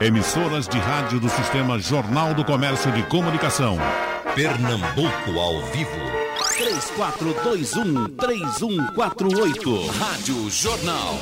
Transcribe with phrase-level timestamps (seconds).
[0.00, 3.76] Emissoras de rádio do Sistema Jornal do Comércio de Comunicação.
[4.34, 5.90] Pernambuco ao vivo.
[8.16, 9.86] 3421-3148.
[9.98, 11.18] Rádio Jornal.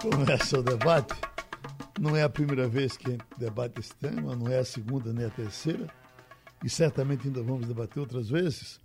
[0.00, 1.12] Começa o debate.
[1.98, 5.12] Não é a primeira vez que a gente debate esse tema, não é a segunda
[5.12, 5.88] nem a terceira.
[6.64, 8.78] E certamente ainda vamos debater outras vezes.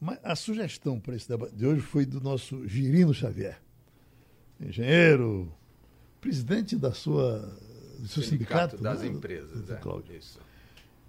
[0.00, 3.62] Mas a sugestão para esse debate de hoje foi do nosso Girino Xavier,
[4.60, 5.54] engenheiro,
[6.20, 7.38] presidente da sua,
[7.98, 9.08] do seu sindicato, sindicato das né?
[9.08, 9.62] empresas.
[9.62, 10.16] Do, é, Cláudio.
[10.16, 10.38] isso.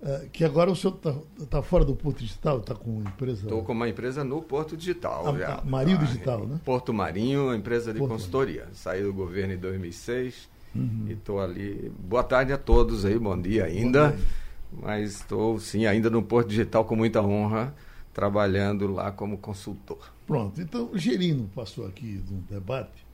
[0.01, 1.13] Uh, que agora o senhor está
[1.47, 3.43] tá fora do Porto Digital, está com uma empresa.
[3.43, 5.27] Estou com uma empresa no Porto Digital.
[5.27, 5.55] A, já.
[5.59, 6.59] a Marinho ah, Digital, né?
[6.65, 8.61] Porto Marinho, empresa de Porto consultoria.
[8.61, 8.75] Marinho.
[8.75, 11.05] Saí do governo em 2006 uhum.
[11.07, 11.91] e estou ali.
[11.99, 14.09] Boa tarde a todos aí, bom dia ainda.
[14.09, 14.25] Bom dia.
[14.81, 17.75] Mas estou, sim, ainda no Porto Digital com muita honra,
[18.11, 20.11] trabalhando lá como consultor.
[20.25, 23.05] Pronto, então o Gerino passou aqui num debate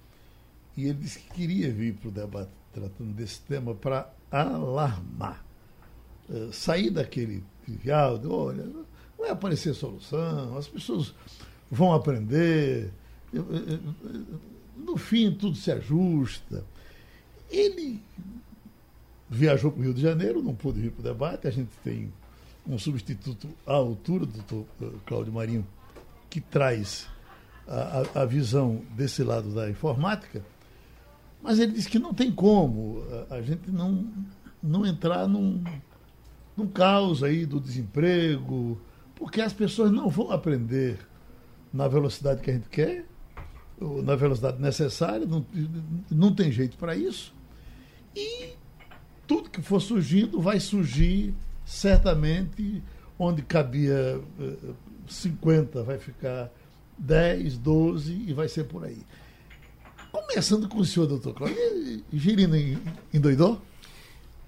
[0.78, 5.44] e ele disse que queria vir para o debate tratando desse tema para alarmar.
[6.30, 8.66] Uh, sair daquele de, olha,
[9.18, 11.14] vai aparecer solução, as pessoas
[11.70, 12.92] vão aprender,
[14.78, 16.64] no fim tudo se ajusta.
[17.50, 18.02] Ele
[19.30, 22.14] viajou para o Rio de Janeiro, não pôde vir para o debate, a gente tem
[22.66, 24.66] um substituto à altura do doutor
[25.06, 25.68] Cláudio Marinho,
[26.30, 27.08] que traz
[27.68, 30.42] a, a, a visão desse lado da informática
[31.48, 34.06] mas ele disse que não tem como a, gente não,
[34.62, 35.64] não entrar num,
[36.58, 38.78] num caos aí do desemprego,
[39.16, 41.00] porque as pessoas não vão aprender
[41.72, 43.06] na velocidade que a gente quer,
[43.80, 45.46] ou na velocidade necessária, não,
[46.12, 47.34] não tem jeito para isso.
[48.14, 48.50] E
[49.26, 52.84] tudo que for surgindo vai surgir certamente
[53.18, 54.20] onde cabia
[55.08, 56.52] 50 eh, vai ficar
[56.98, 59.02] 10, 12 e vai ser por aí.
[60.26, 62.04] Começando com o senhor, doutor Cláudio.
[62.12, 62.56] Girino
[63.14, 63.62] endoidou?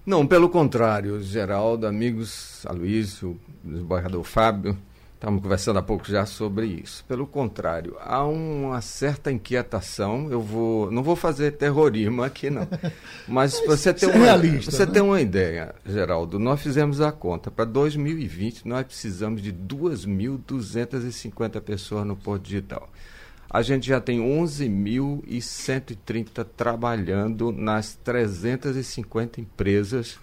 [0.04, 4.76] Não, pelo contrário, Geraldo, amigos, Aloysio, desembargador Fábio,
[5.14, 7.04] estávamos conversando há pouco já sobre isso.
[7.06, 10.28] Pelo contrário, há uma certa inquietação.
[10.30, 12.66] Eu vou, não vou fazer terrorismo aqui não,
[13.28, 14.92] mas, mas você tem uma, realista, você né?
[14.92, 16.36] tem uma ideia, Geraldo.
[16.38, 22.90] Nós fizemos a conta para 2020, nós precisamos de 2.250 pessoas no Porto Digital
[23.52, 30.20] a gente já tem 11.130 trabalhando nas 350 empresas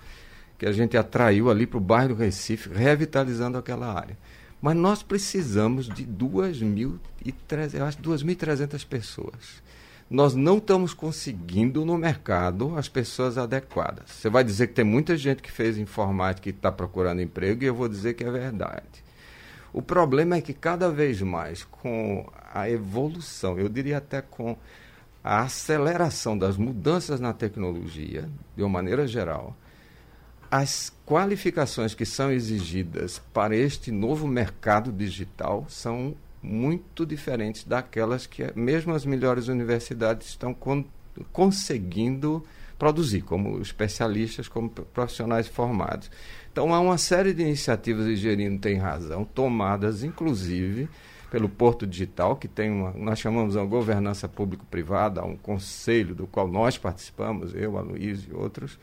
[0.58, 4.18] que a gente atraiu ali para o bairro do Recife, revitalizando aquela área.
[4.62, 9.62] Mas nós precisamos de 2.300 pessoas.
[10.10, 14.10] Nós não estamos conseguindo no mercado as pessoas adequadas.
[14.10, 17.68] Você vai dizer que tem muita gente que fez informática e está procurando emprego, e
[17.68, 19.06] eu vou dizer que é verdade.
[19.78, 24.58] O problema é que cada vez mais, com a evolução, eu diria até com
[25.24, 29.56] a aceleração das mudanças na tecnologia, de uma maneira geral,
[30.50, 38.52] as qualificações que são exigidas para este novo mercado digital são muito diferentes daquelas que
[38.56, 40.86] mesmo as melhores universidades estão con
[41.32, 42.44] conseguindo
[42.78, 46.10] produzir, como especialistas, como profissionais formados.
[46.58, 50.90] Então há uma série de iniciativas, e Gerino tem razão, tomadas inclusive
[51.30, 56.48] pelo Porto Digital, que tem uma, nós chamamos uma governança público-privada, um conselho do qual
[56.48, 58.80] nós participamos, eu, a Luiz e outros,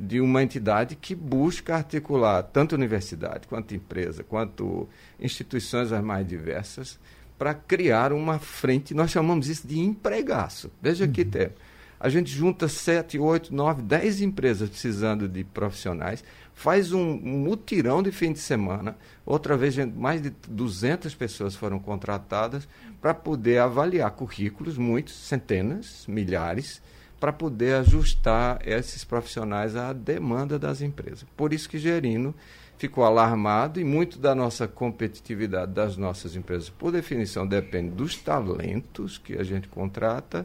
[0.00, 4.88] de uma entidade que busca articular tanto universidade, quanto empresa, quanto
[5.20, 6.98] instituições as mais diversas,
[7.38, 10.70] para criar uma frente, nós chamamos isso de empregaço.
[10.80, 11.12] Veja uhum.
[11.12, 11.56] que termo.
[12.00, 16.22] A gente junta sete, oito, nove, dez empresas precisando de profissionais
[16.58, 18.98] faz um, mutirão de fim de semana.
[19.24, 22.66] Outra vez, mais de 200 pessoas foram contratadas
[23.00, 26.82] para poder avaliar currículos, muitos, centenas, milhares,
[27.20, 31.24] para poder ajustar esses profissionais à demanda das empresas.
[31.36, 32.34] Por isso que Gerino
[32.76, 39.16] ficou alarmado e muito da nossa competitividade das nossas empresas, por definição, depende dos talentos
[39.16, 40.44] que a gente contrata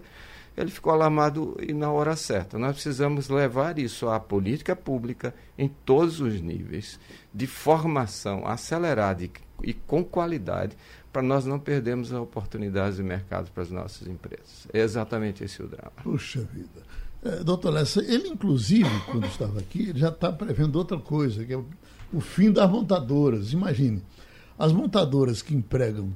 [0.55, 2.57] ele ficou alarmado e na hora certa.
[2.57, 6.99] Nós precisamos levar isso à política pública em todos os níveis,
[7.33, 9.23] de formação acelerada
[9.63, 10.77] e, com qualidade,
[11.11, 14.67] para nós não perdermos as oportunidades de mercado para as nossas empresas.
[14.71, 15.91] É exatamente esse o drama.
[16.03, 16.81] Puxa vida.
[17.23, 21.57] É, doutor Lessa, ele inclusive, quando estava aqui, já está prevendo outra coisa, que é
[22.11, 23.53] o, fim das montadoras.
[23.53, 24.03] Imagine,
[24.59, 26.11] as montadoras que empregam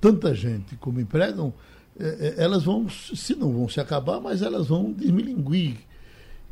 [0.00, 1.52] tanta gente como empregam
[2.36, 5.76] elas vão, se não vão se acabar, mas elas vão desmilinguir.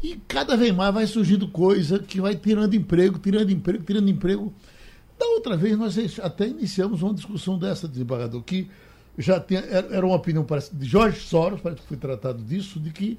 [0.02, 4.52] E cada vez mais vai surgindo coisa que vai tirando emprego, tirando emprego, tirando emprego.
[5.18, 8.68] Da outra vez, nós até iniciamos uma discussão dessa, desembargador, que
[9.16, 12.90] já tinha, era uma opinião parece, de Jorge Soros, parece que foi tratado disso, de
[12.90, 13.18] que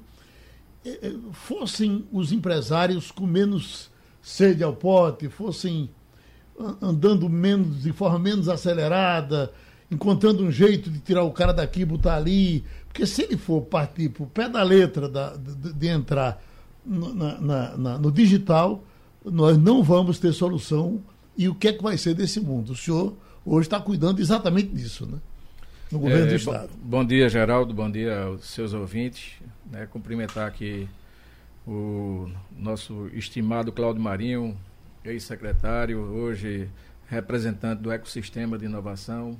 [0.84, 3.90] eh, fossem os empresários com menos
[4.20, 5.88] sede ao pote, fossem
[6.80, 9.52] andando menos, de forma menos acelerada,
[9.90, 12.64] encontrando um jeito de tirar o cara daqui e botar ali.
[12.88, 16.42] Porque se ele for partir para o pé da letra da, de, de, entrar
[16.84, 18.84] no, na, na, no digital,
[19.24, 21.00] nós não vamos ter solução.
[21.36, 22.72] E o que é que vai ser desse mundo?
[22.72, 25.18] O senhor hoje está cuidando exatamente disso, né?
[25.90, 26.70] No governo é, do Estado.
[26.82, 27.72] Bom, bom, dia, Geraldo.
[27.72, 29.34] Bom dia aos seus ouvintes.
[29.70, 30.88] Né, cumprimentar aqui
[31.66, 34.56] o nosso estimado Cláudio Marinho,
[35.04, 36.68] ex-secretário, hoje
[37.08, 39.36] representante do ecossistema de inovação,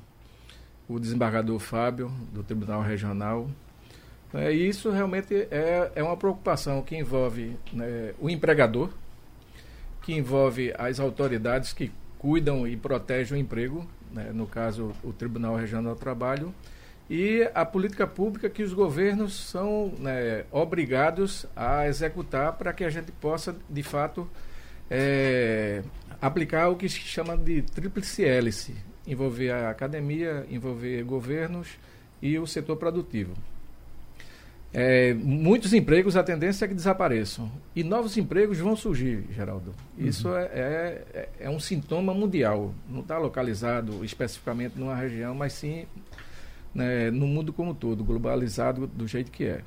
[0.89, 3.49] o desembargador Fábio, do Tribunal Regional.
[4.33, 8.91] É, e isso realmente é, é uma preocupação que envolve né, o empregador,
[10.03, 15.57] que envolve as autoridades que cuidam e protegem o emprego, né, no caso o Tribunal
[15.57, 16.55] Regional do Trabalho,
[17.09, 22.91] e a política pública que os governos são né, obrigados a executar para que a
[22.91, 24.29] gente possa, de fato,
[24.91, 25.83] é,
[26.21, 28.75] aplicar o que se chama de tríplice hélice,
[29.07, 31.69] envolver a academia, envolver governos
[32.21, 33.35] e o setor produtivo.
[34.79, 37.51] É, muitos empregos, a tendência é que desapareçam.
[37.75, 39.75] E novos empregos vão surgir, Geraldo.
[39.97, 40.37] Isso uhum.
[40.37, 40.45] é,
[41.15, 42.75] é, é, um sintoma mundial.
[42.89, 45.87] Não está localizado especificamente numa região, mas sim
[46.75, 49.63] né, no mundo como todo, globalizado do jeito que é.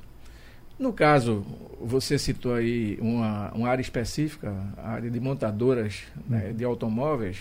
[0.78, 1.44] No caso,
[1.80, 6.54] você citou aí uma, uma área específica, a área de montadoras né, uhum.
[6.54, 7.38] de automóveis.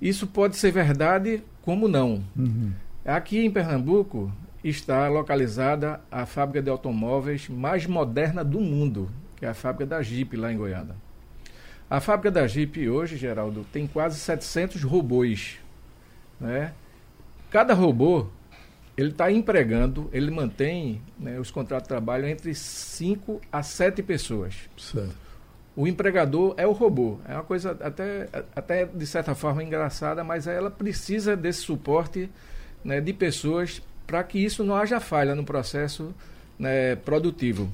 [0.00, 2.22] Isso pode ser verdade, como não.
[2.36, 2.72] Uhum.
[3.04, 4.32] Aqui em Pernambuco
[4.62, 10.02] está localizada a fábrica de automóveis mais moderna do mundo, que é a fábrica da
[10.02, 10.94] Jeep, lá em Goiânia.
[11.88, 15.58] A fábrica da Jeep hoje, Geraldo, tem quase 700 robôs.
[16.40, 16.72] Né?
[17.50, 18.26] Cada robô
[18.96, 24.54] ele está empregando, ele mantém né, os contratos de trabalho entre 5 a 7 pessoas.
[24.76, 25.25] Certo.
[25.76, 27.18] O empregador é o robô.
[27.28, 32.30] É uma coisa até, até de certa forma engraçada, mas ela precisa desse suporte
[32.82, 36.14] né, de pessoas para que isso não haja falha no processo
[36.58, 37.70] né, produtivo.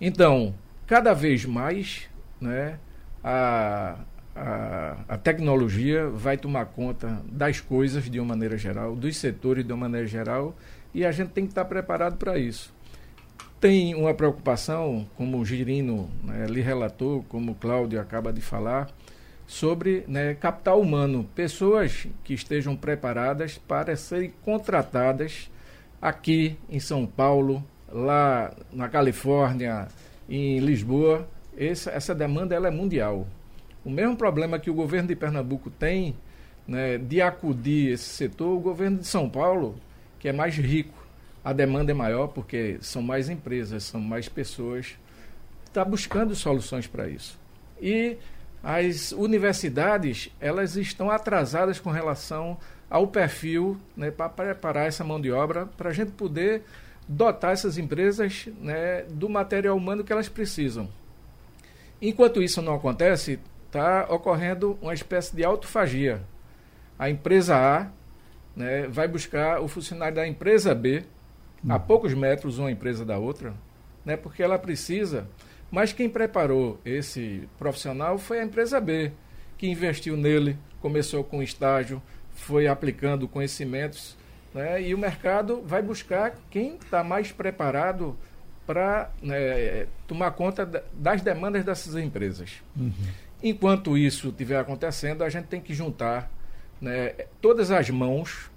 [0.00, 0.54] Então,
[0.86, 2.08] cada vez mais
[2.40, 2.78] né,
[3.22, 3.98] a,
[4.34, 9.72] a, a, tecnologia vai tomar conta das coisas de uma maneira geral, dos setores de
[9.72, 10.56] uma maneira geral,
[10.92, 12.74] e a gente tem que estar preparado para isso.
[13.62, 18.90] Tem uma preocupação, como o Girino né, lhe relatou, como o Cláudio acaba de falar,
[19.46, 25.48] sobre né, capital humano, pessoas que estejam preparadas para serem contratadas
[26.00, 29.86] aqui em São Paulo, lá na Califórnia,
[30.28, 31.28] em Lisboa.
[31.56, 33.28] Essa, essa demanda ela é mundial.
[33.84, 36.16] O mesmo problema que o governo de Pernambuco tem
[36.66, 39.76] né, de acudir esse setor, o governo de São Paulo,
[40.18, 41.01] que é mais rico,
[41.44, 44.96] a demanda é maior porque são mais empresas, são mais pessoas,
[45.66, 47.38] está buscando soluções para isso.
[47.80, 48.16] E
[48.62, 52.56] as universidades elas estão atrasadas com relação
[52.88, 56.62] ao perfil né, para preparar essa mão de obra para a gente poder
[57.08, 60.88] dotar essas empresas né, do material humano que elas precisam.
[62.00, 66.22] Enquanto isso não acontece, está ocorrendo uma espécie de autofagia.
[66.98, 67.88] A empresa A
[68.54, 71.04] né, vai buscar o funcionário da empresa B,
[71.68, 73.54] a poucos metros uma empresa da outra,
[74.04, 75.28] né, porque ela precisa.
[75.70, 79.12] Mas quem preparou esse profissional foi a empresa B,
[79.56, 82.02] que investiu nele, começou com estágio,
[82.34, 84.16] foi aplicando conhecimentos,
[84.52, 88.16] né, e o mercado vai buscar quem está mais preparado
[88.66, 92.62] para né, tomar conta das demandas dessas empresas.
[92.76, 92.92] Uhum.
[93.42, 96.30] Enquanto isso estiver acontecendo, a gente tem que juntar
[96.80, 98.50] né, todas as mãos,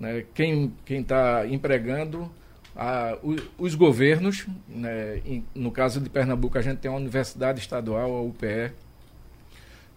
[0.00, 2.32] né, quem está empregando,
[2.74, 7.60] a, o, os governos, né, em, no caso de Pernambuco, a gente tem uma universidade
[7.60, 8.72] estadual, a UPE,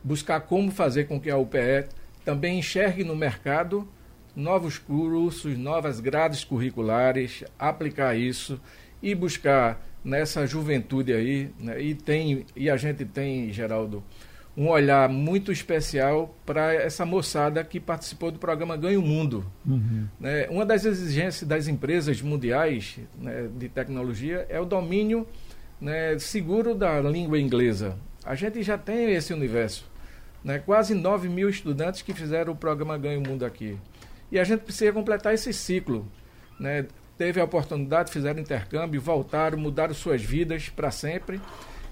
[0.03, 1.87] buscar como fazer com que a UPE
[2.25, 3.87] também enxergue no mercado
[4.35, 8.59] novos cursos, novas grades curriculares, aplicar isso
[9.01, 14.03] e buscar nessa juventude aí, né, e tem e a gente tem, Geraldo,
[14.55, 19.45] um olhar muito especial para essa moçada que participou do programa Ganho Mundo.
[19.65, 20.07] Uhum.
[20.19, 25.27] Né, uma das exigências das empresas mundiais né, de tecnologia é o domínio
[25.81, 27.97] né, seguro da língua inglesa.
[28.23, 29.91] A gente já tem esse universo.
[30.43, 33.77] Né, quase 9 mil estudantes que fizeram o programa Ganho Mundo aqui.
[34.31, 36.07] E a gente precisa completar esse ciclo.
[36.59, 36.85] Né,
[37.17, 41.41] teve a oportunidade, fizeram intercâmbio, voltaram, mudaram suas vidas para sempre.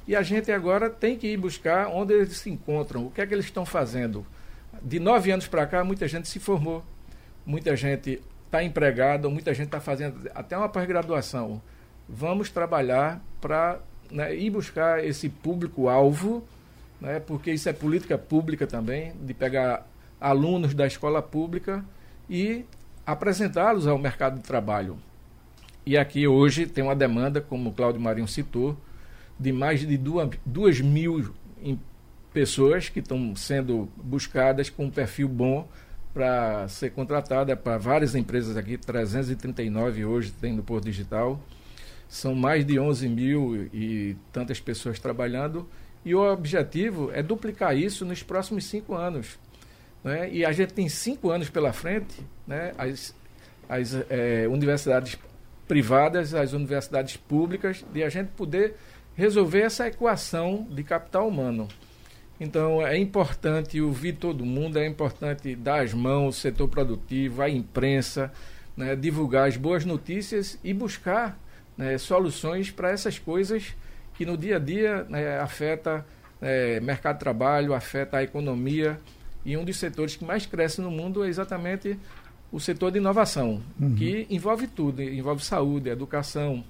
[0.08, 3.28] E a gente agora tem que ir buscar onde eles se encontram, o que é
[3.28, 4.26] que eles estão fazendo.
[4.82, 6.84] De nove anos para cá, muita gente se formou,
[7.46, 11.62] muita gente está empregada, muita gente está fazendo até uma pós-graduação.
[12.10, 13.80] vamos trabalhar para
[14.12, 16.44] né, ir buscar esse público-alvo,
[17.00, 19.88] né, porque isso é política pública também, de pegar
[20.20, 21.84] alunos da escola pública
[22.30, 22.66] e
[23.06, 24.98] apresentá-los ao mercado de trabalho.
[25.86, 28.78] E aqui hoje tem uma demanda, como o Cláudio Marinho citou,
[29.42, 31.34] de mais de duas, duas mil
[32.32, 35.68] pessoas que estão sendo buscadas com um perfil bom
[36.14, 41.42] para ser contratada para várias empresas aqui, 339 hoje tem no Porto Digital.
[42.08, 45.68] São mais de 11 mil e tantas pessoas trabalhando.
[46.04, 49.40] E o objetivo é duplicar isso nos próximos cinco anos.
[50.04, 50.30] Né?
[50.32, 52.74] E a gente tem cinco anos pela frente, né?
[52.78, 53.16] as,
[53.70, 55.18] as é, universidades
[55.68, 58.76] privadas, as universidades públicas, de a gente poder
[59.16, 61.68] resolver essa equação de capital humano.
[62.40, 67.50] Então é importante ouvir todo mundo, é importante dar as mãos ao setor produtivo, à
[67.50, 68.32] imprensa,
[68.76, 71.40] né, divulgar as boas notícias e buscar
[71.78, 73.76] né, soluções para essas coisas
[74.16, 76.06] que no dia a dia né, afeta
[76.42, 79.00] é, mercado de trabalho, afeta a economia
[79.46, 81.98] e um dos setores que mais cresce no mundo é exatamente
[82.52, 83.96] o setor de inovação, uhum.
[83.96, 86.64] que envolve tudo, envolve saúde, educação,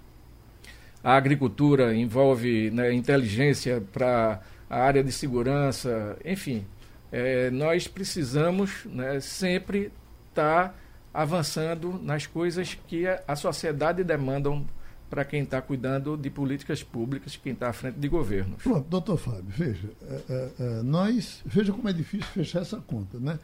[1.04, 6.66] a agricultura, envolve né, inteligência para a área de segurança, enfim.
[7.12, 9.92] É, nós precisamos né, sempre
[10.30, 10.76] estar tá
[11.14, 14.66] avançando nas coisas que a, a sociedade demandam
[15.10, 18.64] para quem está cuidando de políticas públicas, quem está à frente de governos.
[18.64, 23.20] Pronto, doutor Fábio, veja, é, é, é, nós, veja como é difícil fechar essa conta,
[23.20, 23.38] né?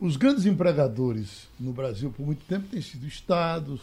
[0.00, 3.82] Os grandes empregadores no Brasil, por muito tempo, têm sido estados,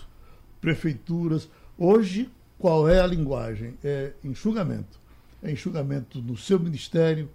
[0.60, 1.48] prefeituras.
[1.77, 2.27] Hoje,
[2.58, 3.76] qual é a linguagem?
[3.84, 5.00] É enxugamento.
[5.42, 7.30] É enxugamento no seu ministério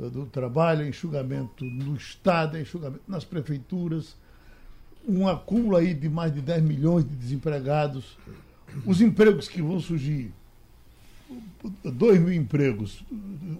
[0.00, 4.16] eh, do trabalho, é enxugamento no Estado, é enxugamento nas prefeituras.
[5.06, 8.18] Um acúmulo aí de mais de 10 milhões de desempregados.
[8.84, 10.32] Os empregos que vão surgir,
[11.84, 13.04] 2 mil empregos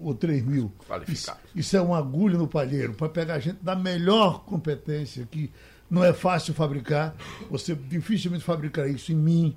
[0.01, 0.71] ou 3 mil.
[1.07, 5.49] Isso, isso, é uma agulha no palheiro para pegar gente da melhor competência, que
[5.89, 7.15] não é fácil fabricar.
[7.49, 9.55] Você dificilmente fabricará isso em mim,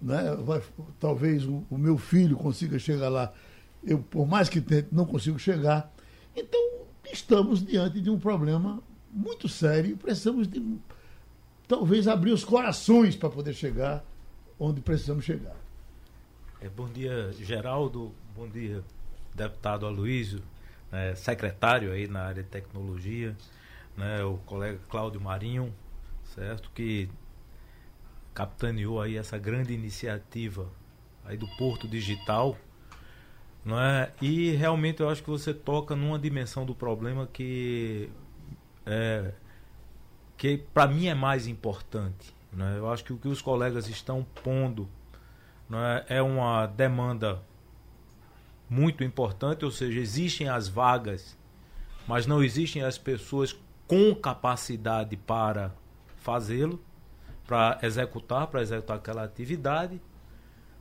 [0.00, 0.36] né?
[0.36, 0.62] Vai,
[0.98, 3.32] talvez o, o, meu filho consiga chegar lá.
[3.84, 5.92] Eu, por mais que tente, não consigo chegar.
[6.36, 6.60] Então,
[7.12, 9.96] estamos diante de um problema muito sério.
[9.96, 10.62] Precisamos de
[11.66, 14.04] talvez abrir os corações para poder chegar
[14.58, 15.56] onde precisamos chegar.
[16.60, 18.12] É, bom dia, Geraldo.
[18.34, 18.82] Bom dia,
[19.34, 20.42] deputado Aloísio,
[20.90, 23.36] né, secretário aí na área de tecnologia,
[23.96, 25.72] né, o colega Cláudio Marinho,
[26.34, 26.70] certo?
[26.74, 27.08] Que
[28.38, 30.70] capitaneou aí essa grande iniciativa
[31.24, 32.56] aí do Porto Digital,
[33.64, 34.12] não é?
[34.22, 38.08] E realmente eu acho que você toca numa dimensão do problema que
[38.86, 39.32] é,
[40.36, 42.78] que para mim é mais importante, é?
[42.78, 44.88] Eu acho que o que os colegas estão pondo
[46.08, 46.18] é?
[46.18, 47.42] é uma demanda
[48.70, 51.36] muito importante, ou seja, existem as vagas,
[52.06, 55.74] mas não existem as pessoas com capacidade para
[56.18, 56.80] fazê-lo
[57.48, 59.98] para executar, para executar aquela atividade.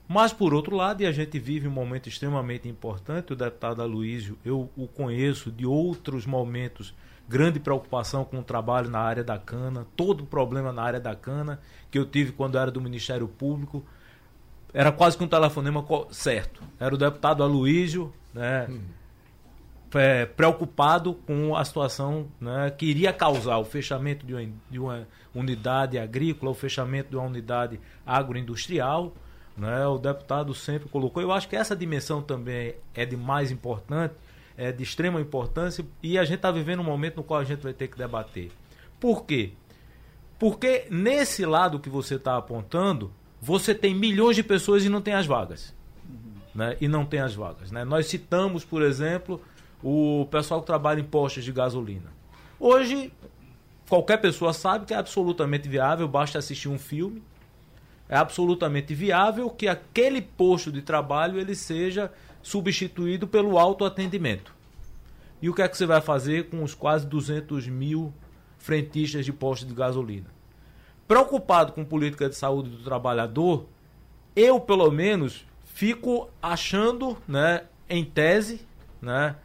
[0.06, 4.38] Mas, por outro lado, e a gente vive um momento extremamente importante, o deputado Aloysio,
[4.44, 6.94] eu o conheço de outros momentos,
[7.28, 11.16] grande preocupação com o trabalho na área da cana, todo o problema na área da
[11.16, 11.60] cana,
[11.90, 13.84] que eu tive quando era do Ministério Público,
[14.74, 16.62] era quase que um telefonema certo.
[16.78, 18.82] Era o deputado Aloysio, né, hum
[19.94, 25.08] é, preocupado com a situação né, que iria causar o fechamento de uma, de uma,
[25.34, 29.14] unidade agrícola, o fechamento de uma unidade agroindustrial.
[29.56, 31.22] Né, o deputado sempre colocou.
[31.22, 34.14] Eu acho que essa dimensão também é de mais importante,
[34.56, 37.62] é de extrema importância, e a gente está vivendo um momento no qual a gente
[37.62, 38.52] vai ter que debater.
[39.00, 39.54] Por quê?
[40.40, 45.14] Porque nesse lado que você está apontando, você tem milhões de pessoas e não tem
[45.14, 45.74] as vagas.
[46.54, 46.76] Né?
[46.82, 47.72] E não tem as vagas.
[47.72, 47.84] Né?
[47.84, 49.42] Nós citamos, por exemplo,
[49.84, 52.12] o pessoal que trabalha em postos de gasolina.
[52.60, 53.14] Hoje,
[53.88, 57.24] qualquer pessoa sabe que é absolutamente viável, basta assistir um filme.
[58.10, 64.56] É absolutamente viável que aquele posto de trabalho ele seja substituído pelo autoatendimento.
[65.42, 68.14] E o que é que você vai fazer com os quase 200 mil
[68.58, 70.28] frentistas de postos de gasolina?
[71.08, 73.68] Preocupado com política de saúde do trabalhador,
[74.36, 78.66] eu, pelo menos, fico achando, né, em tese,
[79.02, 79.36] né,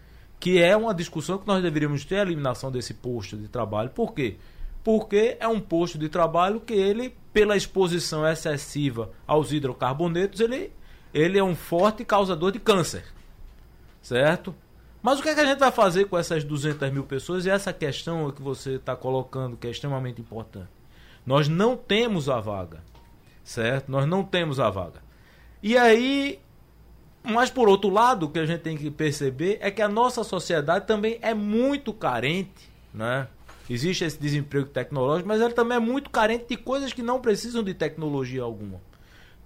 [0.42, 3.90] que é uma discussão que nós deveríamos ter a eliminação desse posto de trabalho.
[3.90, 4.38] Por quê?
[4.82, 10.72] Porque é um posto de trabalho que ele, pela exposição excessiva aos hidrocarbonetos, ele,
[11.14, 13.04] ele é um forte causador de câncer.
[14.02, 14.52] Certo?
[15.00, 17.46] Mas o que, é que a gente vai fazer com essas 200 mil pessoas?
[17.46, 20.70] E essa questão que você está colocando, que é extremamente importante.
[21.24, 22.82] Nós não temos a vaga.
[23.44, 23.92] Certo?
[23.92, 25.04] Nós não temos a vaga.
[25.62, 26.40] E aí,
[27.22, 30.24] mas por outro lado, o que a gente tem que perceber é que a nossa
[30.24, 33.28] sociedade também é muito carente, né?
[33.70, 37.62] Existe esse desemprego tecnológico, mas ela também é muito carente de coisas que não precisam
[37.62, 38.80] de tecnologia alguma.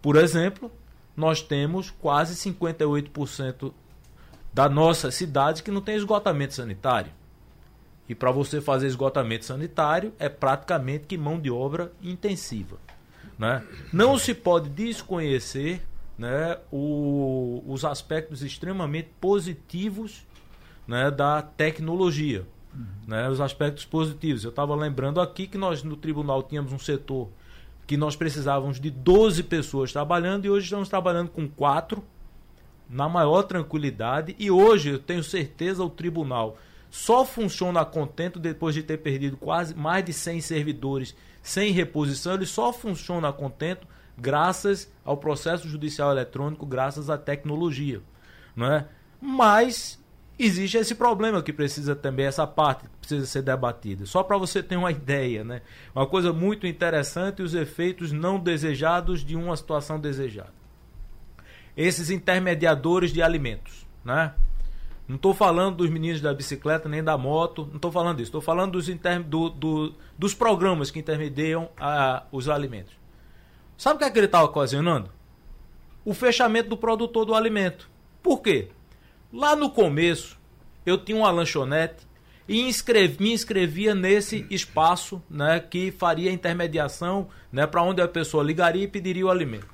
[0.00, 0.70] Por exemplo,
[1.16, 3.72] nós temos quase 58%
[4.52, 7.12] da nossa cidade que não tem esgotamento sanitário.
[8.08, 12.78] E para você fazer esgotamento sanitário é praticamente que mão de obra intensiva.
[13.38, 13.62] Né?
[13.92, 15.82] Não se pode desconhecer
[16.18, 20.26] né, o, os aspectos extremamente positivos
[20.86, 22.46] né, da tecnologia.
[22.74, 22.86] Uhum.
[23.06, 24.44] Né, os aspectos positivos.
[24.44, 27.28] Eu estava lembrando aqui que nós no tribunal tínhamos um setor
[27.86, 32.02] que nós precisávamos de 12 pessoas trabalhando e hoje estamos trabalhando com quatro
[32.90, 34.34] na maior tranquilidade.
[34.38, 36.58] E hoje eu tenho certeza o tribunal
[36.90, 42.34] só funciona contento depois de ter perdido quase mais de 100 servidores sem reposição.
[42.34, 48.00] Ele só funciona contento graças ao processo judicial eletrônico, graças à tecnologia.
[48.54, 48.86] Não é?
[49.20, 50.02] Mas
[50.38, 54.06] existe esse problema que precisa também, essa parte precisa ser debatida.
[54.06, 55.62] Só para você ter uma ideia, né?
[55.94, 60.54] uma coisa muito interessante, os efeitos não desejados de uma situação desejada.
[61.76, 63.86] Esses intermediadores de alimentos.
[64.04, 64.32] Né?
[65.06, 68.28] Não estou falando dos meninos da bicicleta nem da moto, não estou falando disso.
[68.28, 69.22] Estou falando dos, inter...
[69.22, 72.94] do, do, dos programas que intermediam a, os alimentos.
[73.76, 75.10] Sabe o que, é que ele está ocasionando?
[76.04, 77.90] O fechamento do produtor do alimento.
[78.22, 78.68] Por quê?
[79.32, 80.38] Lá no começo,
[80.84, 82.06] eu tinha uma lanchonete
[82.48, 88.44] e inscrevi, me inscrevia nesse espaço né, que faria intermediação né, para onde a pessoa
[88.44, 89.68] ligaria e pediria o alimento.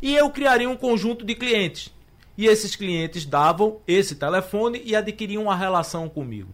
[0.00, 1.92] E eu criaria um conjunto de clientes.
[2.36, 6.52] E esses clientes davam esse telefone e adquiriam uma relação comigo.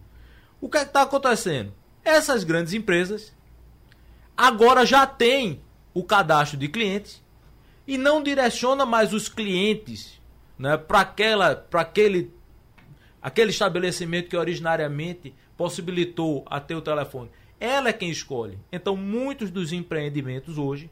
[0.61, 1.73] O que é está acontecendo?
[2.03, 3.33] Essas grandes empresas
[4.37, 5.61] agora já têm
[5.99, 7.21] o cadastro de clientes
[7.85, 10.19] e não direciona mais os clientes
[10.57, 12.33] né, para aquela para aquele
[13.21, 17.29] aquele estabelecimento que originariamente possibilitou a ter o telefone.
[17.59, 18.57] Ela é quem escolhe.
[18.71, 20.89] Então, muitos dos empreendimentos hoje,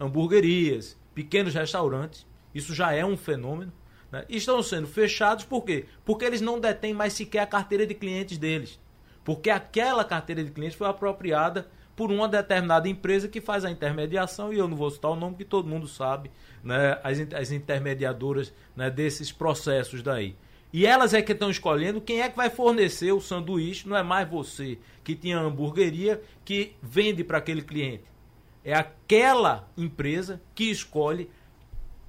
[0.00, 3.70] hamburguerias, pequenos restaurantes, isso já é um fenômeno,
[4.10, 5.84] né, estão sendo fechados por quê?
[6.06, 8.80] Porque eles não detêm mais sequer a carteira de clientes deles.
[9.22, 11.68] Porque aquela carteira de clientes foi apropriada
[12.00, 15.36] por uma determinada empresa que faz a intermediação, e eu não vou citar o nome
[15.36, 16.30] que todo mundo sabe,
[16.64, 20.34] né, as, as intermediadoras né, desses processos daí.
[20.72, 24.02] E elas é que estão escolhendo quem é que vai fornecer o sanduíche, não é
[24.02, 28.04] mais você que tinha a hamburgueria que vende para aquele cliente.
[28.64, 31.30] É aquela empresa que escolhe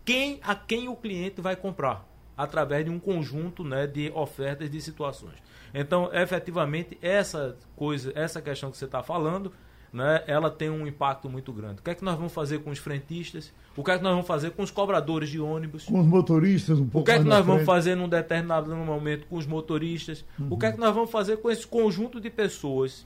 [0.05, 4.79] quem a quem o cliente vai comprar através de um conjunto né, de ofertas de
[4.79, 5.35] situações.
[5.73, 9.51] Então, efetivamente, essa coisa, essa questão que você está falando,
[9.91, 11.81] né, ela tem um impacto muito grande.
[11.81, 13.51] O que é que nós vamos fazer com os frentistas?
[13.75, 15.85] O que é que nós vamos fazer com os cobradores de ônibus?
[15.85, 19.27] Com os motoristas um pouco O que é que nós vamos fazer num determinado momento
[19.27, 20.23] com os motoristas?
[20.39, 20.47] Uhum.
[20.51, 23.05] O que é que nós vamos fazer com esse conjunto de pessoas?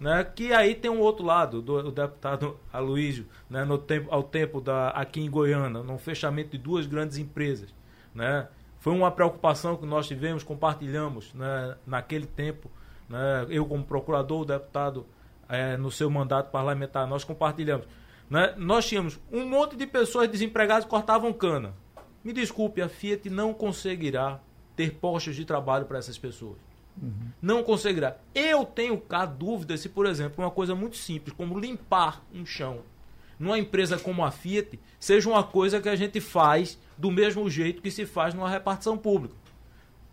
[0.00, 4.24] Né, que aí tem um outro lado do, do deputado Aloysio, né, no tempo, ao
[4.24, 7.72] tempo da, aqui em Goiânia, no fechamento de duas grandes empresas.
[8.12, 8.48] Né,
[8.80, 12.68] foi uma preocupação que nós tivemos, compartilhamos né, naquele tempo.
[13.08, 15.06] Né, eu, como procurador, o deputado
[15.48, 17.86] é, no seu mandato parlamentar, nós compartilhamos.
[18.28, 18.54] Né?
[18.56, 21.74] Nós tínhamos um monte de pessoas desempregadas que cortavam cana.
[22.22, 24.40] Me desculpe, a Fiat não conseguirá
[24.74, 26.56] ter postos de trabalho para essas pessoas.
[27.00, 27.30] Uhum.
[27.40, 28.16] Não conseguirá.
[28.34, 32.80] Eu tenho cá dúvidas se, por exemplo, uma coisa muito simples, como limpar um chão,
[33.38, 37.82] numa empresa como a Fiat, seja uma coisa que a gente faz do mesmo jeito
[37.82, 39.34] que se faz numa repartição pública.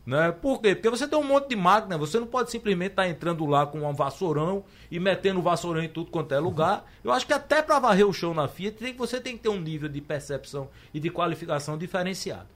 [0.06, 0.32] Né?
[0.32, 0.74] Por quê?
[0.74, 3.68] Porque você tem um monte de máquina, você não pode simplesmente estar tá entrando lá
[3.68, 6.86] com um vassourão e metendo vassourão em tudo quanto é lugar.
[7.04, 9.60] Eu acho que até para varrer o chão na Fiat, você tem que ter um
[9.60, 12.48] nível de percepção e de qualificação diferenciado.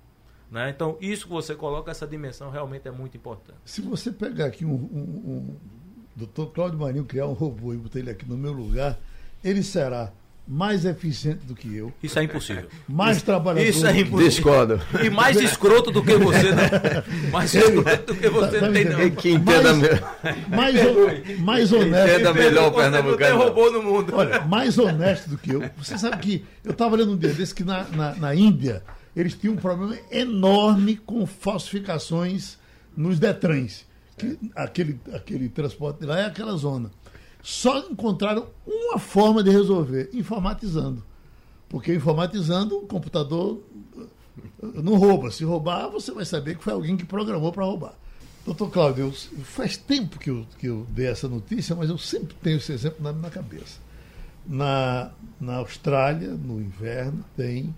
[0.49, 0.69] Né?
[0.69, 3.59] Então, isso que você coloca, essa dimensão realmente é muito importante.
[3.63, 5.55] Se você pegar aqui um, um, um
[6.15, 8.97] doutor Cláudio Marinho, criar um robô e botar ele aqui no meu lugar,
[9.43, 10.11] ele será
[10.47, 11.91] mais eficiente do que eu.
[12.03, 12.67] Isso é impossível.
[12.87, 13.67] Mais isso, trabalhador.
[13.67, 14.29] Isso é impossível.
[14.29, 14.81] Discordo.
[15.03, 16.69] E mais escroto do que você, né?
[17.31, 19.09] Mais escroto do que você tá, tá tem, não.
[19.11, 22.13] Que entenda mais, mais, mais honesto.
[22.13, 23.37] Entenda melhor o Pernambucano.
[23.37, 24.13] robô no mundo.
[24.15, 25.69] Olha, mais honesto do que eu.
[25.77, 28.83] Você sabe que eu estava lendo um dia desse que na, na, na Índia
[29.15, 32.57] eles tinham um problema enorme com falsificações
[32.95, 33.85] nos Detrans.
[34.17, 36.91] Que, aquele, aquele transporte de lá é aquela zona
[37.45, 41.03] só encontraram uma forma de resolver, informatizando.
[41.69, 43.61] Porque informatizando, o computador
[43.95, 45.29] uh, não rouba.
[45.29, 47.93] Se roubar, você vai saber que foi alguém que programou para roubar.
[48.43, 52.57] Doutor Cláudio, faz tempo que eu, que eu dei essa notícia, mas eu sempre tenho
[52.57, 53.79] esse exemplo na minha cabeça.
[54.47, 57.75] Na, na Austrália, no inverno, tem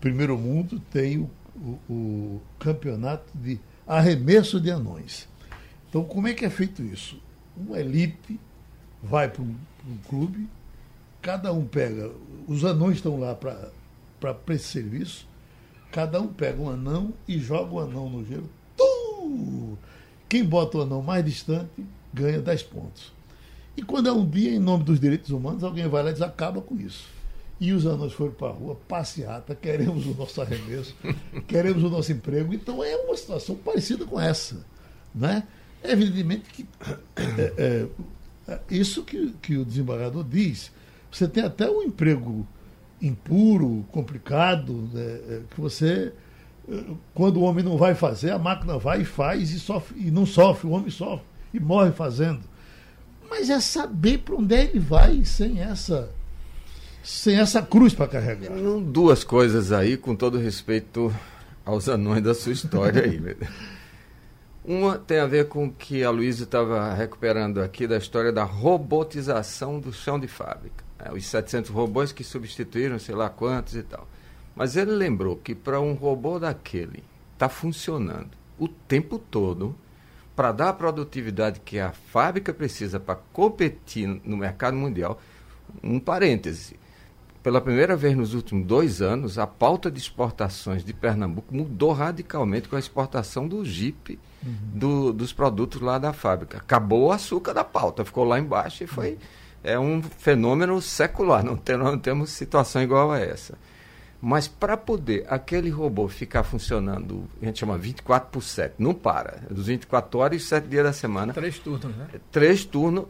[0.00, 5.28] primeiro mundo tem o, o, o campeonato de arremesso de anões.
[5.90, 7.20] Então, como é que é feito isso?
[7.54, 8.40] Uma elite
[9.02, 9.54] vai para um,
[10.08, 10.48] clube,
[11.22, 12.10] cada um pega,
[12.46, 15.26] os anões estão lá para esse serviço,
[15.90, 18.48] cada um pega um anão e joga o anão no gelo.
[18.76, 19.76] Tum!
[20.28, 23.12] Quem bota o anão mais distante ganha 10 pontos.
[23.76, 26.22] E quando é um dia, em nome dos direitos humanos, alguém vai lá e diz,
[26.22, 27.06] acaba com isso.
[27.60, 30.94] E os anões foram para a rua, passeata, queremos o nosso arremesso,
[31.46, 32.52] queremos o nosso emprego.
[32.54, 34.64] Então é uma situação parecida com essa.
[35.14, 35.42] Né?
[35.82, 36.66] Evidentemente que
[37.16, 37.88] é, é, é,
[38.70, 40.70] isso que, que o desembargador diz.
[41.10, 42.46] Você tem até um emprego
[43.00, 46.12] impuro, complicado, né, é, que você,
[46.68, 46.84] é,
[47.14, 50.26] quando o homem não vai fazer, a máquina vai e faz e, sofre, e não
[50.26, 52.40] sofre, o homem sofre e morre fazendo.
[53.30, 56.10] Mas é saber para onde ele vai sem essa
[57.02, 58.52] sem essa cruz para carregar.
[58.92, 61.14] Duas coisas aí, com todo respeito
[61.64, 63.36] aos anões da sua história aí.
[64.70, 68.44] Uma tem a ver com o que a Luísa estava recuperando aqui da história da
[68.44, 70.84] robotização do chão de fábrica.
[70.98, 71.10] Né?
[71.10, 74.06] Os 700 robôs que substituíram sei lá quantos e tal.
[74.54, 76.98] Mas ele lembrou que para um robô daquele
[77.32, 78.28] estar tá funcionando
[78.58, 79.74] o tempo todo,
[80.36, 85.18] para dar a produtividade que a fábrica precisa para competir no mercado mundial,
[85.82, 86.76] um parêntese,
[87.42, 92.68] pela primeira vez nos últimos dois anos, a pauta de exportações de Pernambuco mudou radicalmente
[92.68, 94.52] com a exportação do Jeep, uhum.
[94.74, 96.58] do, dos produtos lá da fábrica.
[96.58, 99.12] Acabou o açúcar da pauta, ficou lá embaixo e foi.
[99.12, 99.18] Uhum.
[99.64, 103.58] É um fenômeno secular, não, tem, não temos situação igual a essa.
[104.20, 109.42] Mas para poder aquele robô ficar funcionando, a gente chama 24 por 7, não para,
[109.48, 111.32] dos 24 horas e 7 dias da semana.
[111.32, 112.06] Três turnos, né?
[112.30, 113.06] Três turnos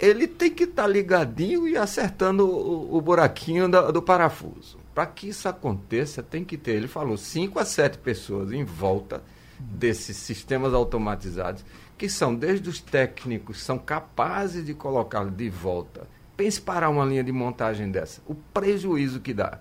[0.00, 4.78] ele tem que estar tá ligadinho e acertando o, o buraquinho da, do parafuso.
[4.94, 9.22] Para que isso aconteça, tem que ter, ele falou, 5 a 7 pessoas em volta
[9.58, 11.64] desses sistemas automatizados,
[11.96, 16.06] que são desde os técnicos, são capazes de colocá-lo de volta.
[16.36, 19.58] Pense parar uma linha de montagem dessa, o prejuízo que dá.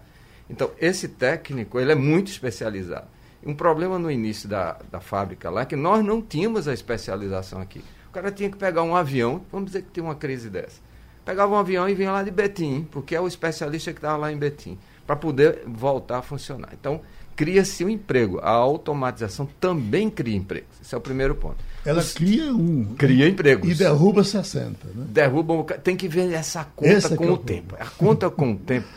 [0.50, 3.08] Então, esse técnico, ele é muito especializado.
[3.46, 7.62] Um problema no início da, da fábrica lá é que nós não tínhamos a especialização
[7.62, 7.84] aqui
[8.18, 10.82] cara tinha que pegar um avião, vamos dizer que tem uma crise dessa.
[11.24, 14.32] Pegava um avião e vinha lá de Betim, porque é o especialista que estava lá
[14.32, 16.70] em Betim, para poder voltar a funcionar.
[16.74, 17.02] Então,
[17.38, 18.40] cria-se um emprego.
[18.40, 20.82] A automatização também cria empregos.
[20.82, 21.64] Esse é o primeiro ponto.
[21.86, 22.96] Ela Os, cria um.
[22.98, 23.70] Cria empregos.
[23.70, 24.88] E derruba 60.
[24.88, 25.06] Né?
[25.08, 25.64] Derruba.
[25.76, 27.76] Tem que ver essa conta Esse é com é o tempo.
[27.80, 28.88] A conta com o tempo.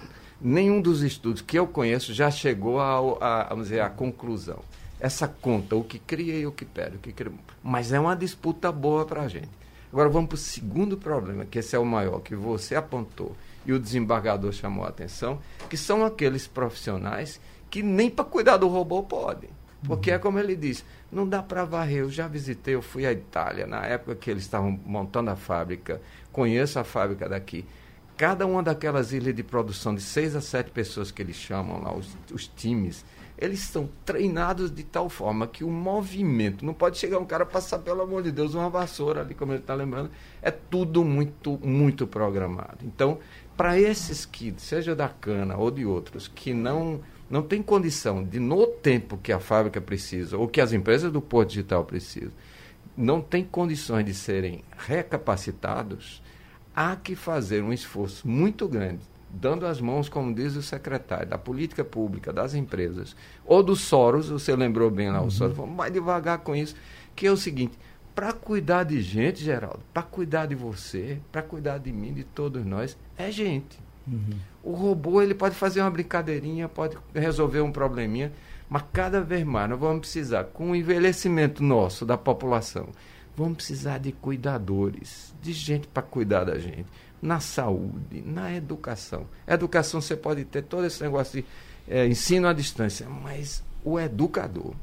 [0.40, 4.58] Nenhum dos estudos que eu conheço já chegou a, a, vamos dizer, à conclusão
[4.98, 6.96] essa conta, o que cria e o que perde.
[6.96, 7.32] O que cria.
[7.62, 9.48] Mas é uma disputa boa para a gente.
[9.90, 13.34] Agora vamos para o segundo problema, que esse é o maior, que você apontou
[13.66, 17.40] e o desembargador chamou a atenção, que são aqueles profissionais
[17.70, 19.50] que nem para cuidar do robô podem.
[19.86, 22.00] Porque é como ele diz, não dá para varrer.
[22.00, 26.00] Eu já visitei, eu fui à Itália, na época que eles estavam montando a fábrica,
[26.30, 27.64] conheço a fábrica daqui.
[28.16, 31.94] Cada uma daquelas ilhas de produção de seis a sete pessoas que eles chamam lá,
[31.94, 33.02] os, os times,
[33.38, 37.78] eles são treinados de tal forma que o movimento, não pode chegar um cara passar,
[37.78, 40.10] pelo amor de Deus, uma vassoura ali, como ele está lembrando,
[40.42, 42.84] é tudo muito, muito programado.
[42.84, 43.18] Então,
[43.56, 48.40] para esses que, seja da cana ou de outros, que não, não tem condição de,
[48.40, 52.32] no tempo que a fábrica precisa, ou que as empresas do Porto Digital precisam,
[52.96, 56.20] não tem condições de serem recapacitados,
[56.74, 61.38] há que fazer um esforço muito grande dando as mãos, como diz o secretário, da
[61.38, 63.14] política pública, das empresas,
[63.44, 65.28] ou do Soros, você lembrou bem lá, uhum.
[65.28, 66.74] o Soros, vamos mais devagar com isso,
[67.14, 67.78] que é o seguinte,
[68.12, 72.64] para cuidar de gente, Geraldo, para cuidar de você, para cuidar de mim, de todos
[72.66, 73.78] nós, é gente.
[74.06, 74.38] Uhum.
[74.62, 78.32] O robô ele pode fazer uma brincadeirinha, pode resolver um probleminha,
[78.68, 82.88] mas cada vez mais nós vamos precisar, com o envelhecimento nosso, da população,
[83.36, 86.86] vamos precisar de cuidadores, de gente para cuidar da gente
[87.22, 89.26] na saúde, na educação.
[89.46, 91.46] Educação você pode ter todo esse negócio de
[91.88, 94.74] é, ensino à distância, mas o educador,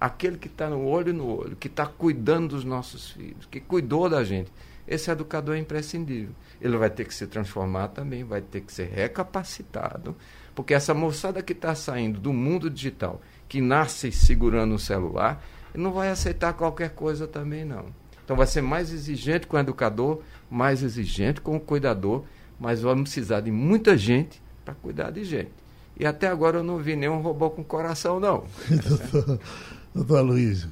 [0.00, 4.08] aquele que está no olho no olho, que está cuidando dos nossos filhos, que cuidou
[4.08, 4.50] da gente,
[4.88, 6.34] esse educador é imprescindível.
[6.60, 10.16] Ele vai ter que se transformar também, vai ter que ser recapacitado,
[10.54, 15.92] porque essa moçada que está saindo do mundo digital, que nasce segurando o celular, não
[15.92, 17.86] vai aceitar qualquer coisa também não.
[18.24, 22.24] Então vai ser mais exigente com o educador, mais exigente com o cuidador,
[22.58, 25.52] mas vamos precisar de muita gente para cuidar de gente.
[25.98, 28.44] E até agora eu não vi nenhum robô com coração, não.
[29.94, 30.70] doutor, Aloysio.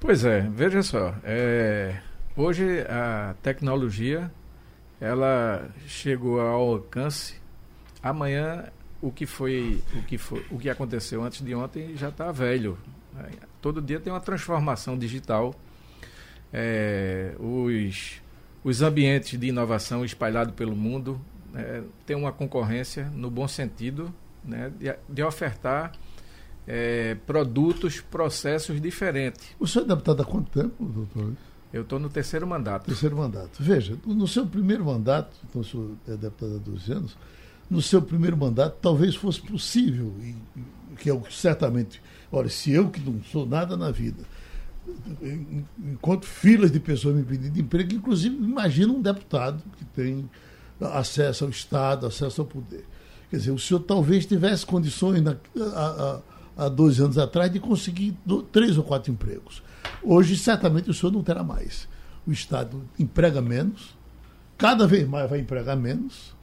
[0.00, 1.14] Pois é, veja só.
[1.24, 2.00] É,
[2.36, 4.30] hoje a tecnologia
[5.00, 7.36] ela chegou ao alcance.
[8.02, 8.66] Amanhã
[9.00, 12.78] o que foi, o que foi, o que aconteceu antes de ontem já está velho.
[13.12, 13.30] Né?
[13.60, 15.54] Todo dia tem uma transformação digital.
[16.52, 18.20] É, os,
[18.64, 21.20] os ambientes de inovação espalhados pelo mundo
[21.54, 24.12] é, têm uma concorrência no bom sentido
[24.44, 25.92] né, de, de ofertar
[26.68, 29.48] é, produtos, processos diferentes.
[29.58, 31.32] O senhor é deputado há quanto tempo, doutor?
[31.72, 32.84] Eu estou no terceiro mandato.
[32.84, 33.50] Terceiro mandato.
[33.58, 37.16] Veja, no seu primeiro mandato, então o senhor é deputado há 12 anos,
[37.70, 40.34] no seu primeiro mandato talvez fosse possível, e,
[40.96, 44.24] que é o que certamente, olha, se eu que não sou nada na vida,
[45.78, 50.28] enquanto filas de pessoas me pedindo emprego, inclusive imagina um deputado que tem
[50.80, 52.84] acesso ao Estado, acesso ao poder.
[53.30, 55.36] Quer dizer, o senhor talvez tivesse condições na,
[55.74, 56.20] há,
[56.58, 59.62] há 12 anos atrás de conseguir do, três ou quatro empregos.
[60.02, 61.88] Hoje, certamente, o senhor não terá mais.
[62.26, 63.96] O Estado emprega menos,
[64.58, 66.36] cada vez mais vai empregar menos,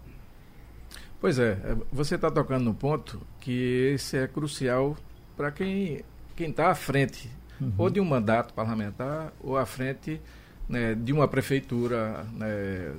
[1.26, 4.96] Pois é, é, você está tocando no ponto que esse é crucial
[5.36, 6.04] para quem
[6.38, 7.74] está à frente, uhum.
[7.80, 10.22] ou de um mandato parlamentar, ou à frente
[10.70, 12.94] né, de uma prefeitura, né,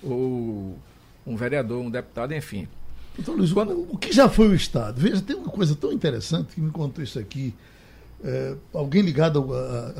[0.00, 0.78] ou
[1.26, 2.68] um vereador, um deputado, enfim.
[3.20, 4.98] Então, Luiz, o que já foi o Estado?
[4.98, 7.54] Veja, tem uma coisa tão interessante que me contou isso aqui.
[8.24, 9.94] É, alguém ligado a,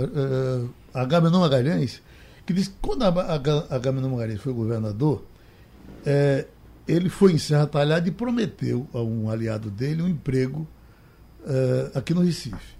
[0.94, 2.00] a, a, a Magalhães,
[2.46, 3.09] que disse que quando a
[3.68, 5.22] Agamenon Magalhães foi governador,
[6.06, 6.46] é,
[6.88, 10.66] ele foi em Serra Talhada e prometeu a um aliado dele um emprego
[11.42, 12.74] uh, aqui no Recife.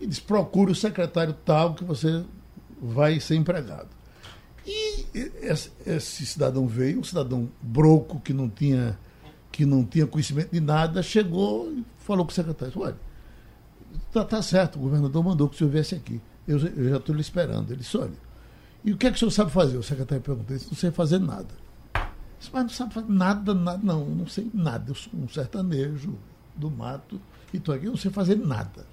[0.00, 2.24] E disse: procure o secretário tal que você
[2.80, 3.88] vai ser empregado.
[4.66, 5.04] E
[5.42, 8.98] esse, esse cidadão veio, um cidadão broco que não tinha
[9.54, 12.96] que não tinha conhecimento de nada, chegou e falou com o secretário: olha,
[14.12, 16.20] tá, tá certo, o governador mandou que o senhor viesse aqui.
[16.46, 17.70] Eu, eu já estou lhe esperando.
[17.70, 18.18] Ele disse: olha,
[18.84, 19.76] e o que é que o senhor sabe fazer?
[19.76, 21.54] O secretário perguntou: disse, não sei fazer nada.
[22.52, 24.90] Mas não sabe fazer nada, nada, não, não sei nada.
[24.90, 26.18] Eu sou um sertanejo
[26.56, 27.20] do mato
[27.52, 28.84] e estou aqui, não sei fazer nada.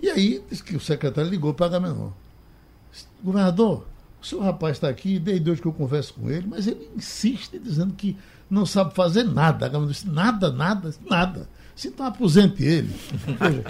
[0.00, 2.10] E aí, disse que o secretário ligou para Agamenon.
[3.20, 3.84] Governador,
[4.20, 7.58] o seu rapaz está aqui, desde hoje que eu converso com ele, mas ele insiste
[7.58, 8.16] dizendo que
[8.50, 9.68] não sabe fazer nada.
[9.86, 11.48] Disse, nada, nada, nada.
[11.76, 12.90] Se então aposente ele.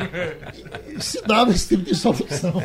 [0.98, 2.62] se dava esse tipo de solução.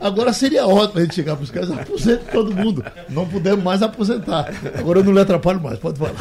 [0.00, 2.84] Agora seria ótimo a gente chegar para os caras, aposente todo mundo.
[3.08, 4.48] Não podemos mais aposentar.
[4.76, 6.16] Agora eu não lhe atrapalho mais, pode falar.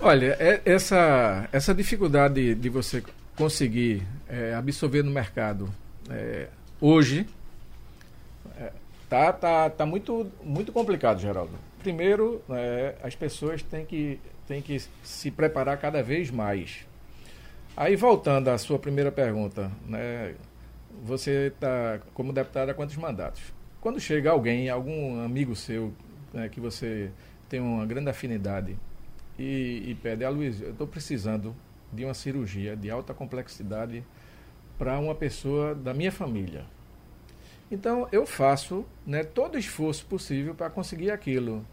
[0.00, 3.02] Olha, é, essa, essa dificuldade de você
[3.34, 5.68] conseguir é, absorver no mercado
[6.10, 6.46] é,
[6.80, 7.26] hoje
[9.08, 11.52] tá, tá, tá muito, muito complicado, Geraldo.
[11.78, 16.86] Primeiro, é, as pessoas têm que, têm que se preparar cada vez mais
[17.80, 20.34] Aí, voltando à sua primeira pergunta, né,
[21.04, 23.40] você está como deputado há quantos mandatos?
[23.80, 25.94] Quando chega alguém, algum amigo seu,
[26.34, 27.12] né, que você
[27.48, 28.76] tem uma grande afinidade
[29.38, 31.54] e, e pede, ah, Luiz, eu estou precisando
[31.92, 34.02] de uma cirurgia de alta complexidade
[34.76, 36.64] para uma pessoa da minha família.
[37.70, 41.64] Então, eu faço né, todo o esforço possível para conseguir aquilo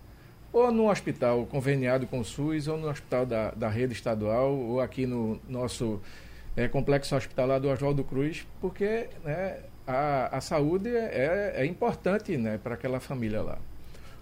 [0.56, 4.80] ou no hospital conveniado com o SUS, ou no hospital da, da rede estadual, ou
[4.80, 6.02] aqui no nosso
[6.56, 12.58] é, complexo hospitalar do Oswaldo Cruz, porque né, a, a saúde é, é importante né,
[12.58, 13.58] para aquela família lá.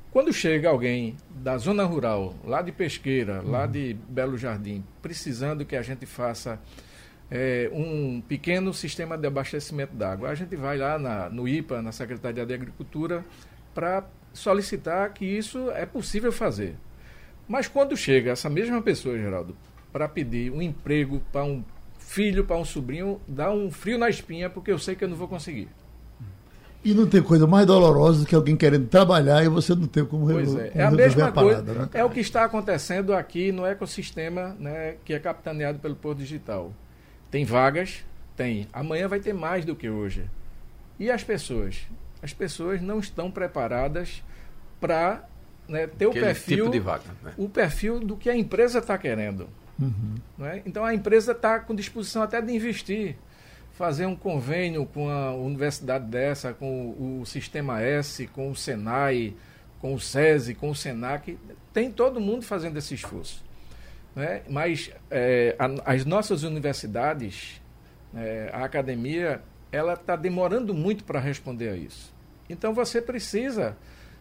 [0.10, 3.52] Quando chega alguém da zona rural, lá de Pesqueira, uhum.
[3.52, 6.60] lá de Belo Jardim, precisando que a gente faça
[7.36, 11.92] é, um pequeno sistema de abastecimento d'água, a gente vai lá na, no IPA, na
[11.92, 13.26] Secretaria de Agricultura,
[13.74, 16.76] para solicitar que isso é possível fazer.
[17.48, 19.58] Mas quando chega essa mesma pessoa, Geraldo,
[19.92, 21.64] para pedir um emprego para um
[21.98, 25.18] filho, para um sobrinho, dá um frio na espinha, porque eu sei que eu não
[25.18, 25.70] vou conseguir.
[26.86, 30.06] E não tem coisa mais dolorosa do que alguém querendo trabalhar e você não tem
[30.06, 30.72] como, pois é.
[30.76, 31.62] é a mesma a coisa.
[31.64, 31.90] né?
[31.94, 36.72] É o que está acontecendo aqui no ecossistema né, que é capitaneado pelo Porto Digital.
[37.34, 38.06] Tem vagas?
[38.38, 38.68] Tem.
[38.72, 40.30] Amanhã vai ter mais do que hoje.
[40.98, 41.88] E as pessoas?
[42.24, 44.24] as pessoas não estão preparadas
[44.80, 45.28] para
[45.68, 47.34] né, ter Aquele o perfil tipo de vaga, né?
[47.36, 49.50] o perfil do que a empresa está querendo.
[49.78, 50.16] Uhum.
[50.38, 50.62] Né?
[50.66, 53.18] Então a empresa está com disposição até de investir,
[53.74, 59.34] fazer um convênio com a universidade dessa, com o Sistema S, com o Senai,
[59.82, 61.38] com o SESI, com o SENAC.
[61.74, 63.44] Tem todo mundo fazendo esse esforço.
[64.16, 64.44] Né?
[64.50, 67.62] Mas é, a, as nossas universidades,
[68.16, 72.14] é, a academia, ela está demorando muito para responder a isso.
[72.50, 73.76] Então você precisa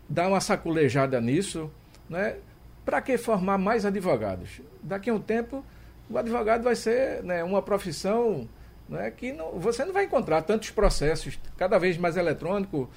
[0.08, 1.70] dar uma saculejada nisso,
[2.08, 2.36] né?
[2.84, 4.60] Para que formar mais advogados?
[4.82, 5.64] Daqui a um tempo,
[6.10, 8.48] o advogado vai ser né, uma profissão
[8.88, 12.90] né, que não, você não vai encontrar tantos processos, cada vez mais eletrônico.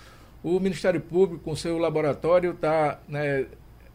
[0.43, 3.45] O Ministério Público, com seu laboratório, está, né,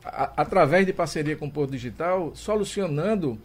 [0.05, 3.39] através de parceria com o Porto Digital, solucionando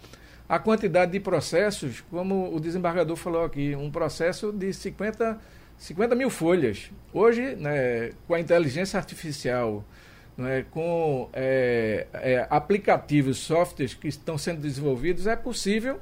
[0.48, 5.40] a quantidade de processos, como o desembargador falou aqui, um processo de 50,
[5.78, 6.92] 50 mil folhas.
[7.12, 9.84] Hoje, né, com a inteligência artificial,
[10.38, 16.00] né, com é, é, aplicativos, softwares que estão sendo desenvolvidos, é possível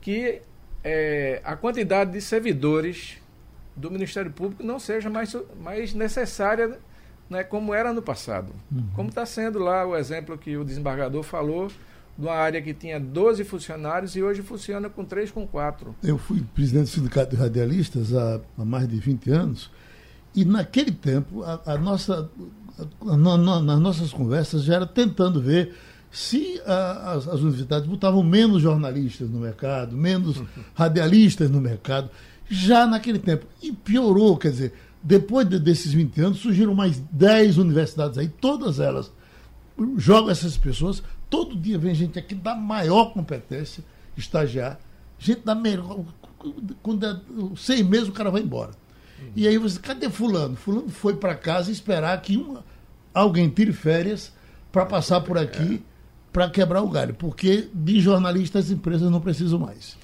[0.00, 0.42] que
[0.84, 3.18] é, a quantidade de servidores
[3.74, 6.78] do Ministério Público não seja mais, mais necessária
[7.28, 8.52] né, como era no passado.
[8.70, 8.88] Uhum.
[8.94, 11.68] Como está sendo lá o exemplo que o desembargador falou,
[12.18, 15.94] de uma área que tinha 12 funcionários e hoje funciona com 3, com 4.
[16.02, 19.70] Eu fui presidente do Sindicato de Radialistas há, há mais de 20 anos
[20.34, 22.28] e naquele tempo a, a nossa,
[22.78, 25.74] a, a, nas nossas conversas já era tentando ver
[26.10, 30.42] se as, as, universidades botavam menos jornalistas no mercado, menos
[30.74, 32.10] radialistas no mercado,
[32.48, 33.46] já naquele tempo.
[33.62, 38.80] E piorou, quer dizer, depois de, desses 20 anos, surgiram mais 10 universidades aí, todas
[38.80, 39.10] elas
[39.96, 41.02] jogam essas pessoas.
[41.30, 43.84] Todo dia vem gente aqui da maior competência,
[44.16, 44.78] estagiar,
[45.18, 46.04] gente da melhor.
[46.82, 47.20] Quando é
[47.56, 48.70] seis meses o cara vai embora.
[49.20, 49.32] Uhum.
[49.36, 50.56] E aí você, cadê Fulano?
[50.56, 52.64] Fulano foi para casa esperar que uma,
[53.12, 54.32] alguém tire férias
[54.72, 55.82] para passar por aqui
[56.32, 59.96] para quebrar o galho, porque de jornalistas as empresas não precisam mais.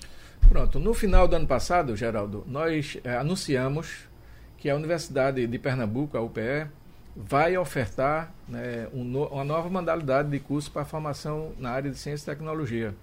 [0.48, 3.88] Pronto, no final do ano passado, Geraldo, nós é, anunciamos
[4.64, 6.66] que a Universidade de Pernambuco, a UPE,
[7.14, 11.98] vai ofertar né, um no, uma nova modalidade de curso para formação na área de
[11.98, 12.94] ciência e tecnologia.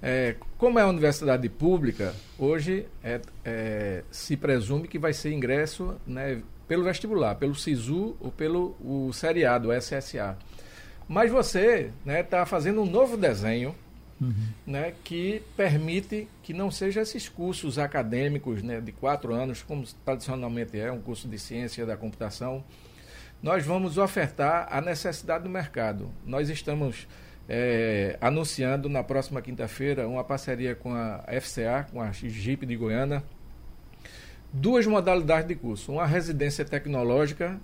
[0.00, 5.96] É, como é uma universidade pública, hoje é, é, se presume que vai ser ingresso
[6.06, 10.34] né, pelo vestibular, pelo SISU ou pelo o seriado, SSA.
[11.06, 13.74] Mas você está né, tá fazendo um novo desenho
[14.20, 14.34] uhum.
[14.66, 20.78] né, que permite que não sejam esses cursos acadêmicos né, de quatro anos, como tradicionalmente
[20.78, 22.62] é, um curso de ciência da computação.
[23.42, 26.10] Nós vamos ofertar a necessidade do mercado.
[26.26, 27.08] Nós estamos
[27.48, 33.22] é, anunciando na próxima quinta-feira uma parceria com a FCA, com a JIP de Goiânia,
[34.52, 35.92] duas modalidades de curso.
[35.92, 37.58] Uma residência tecnológica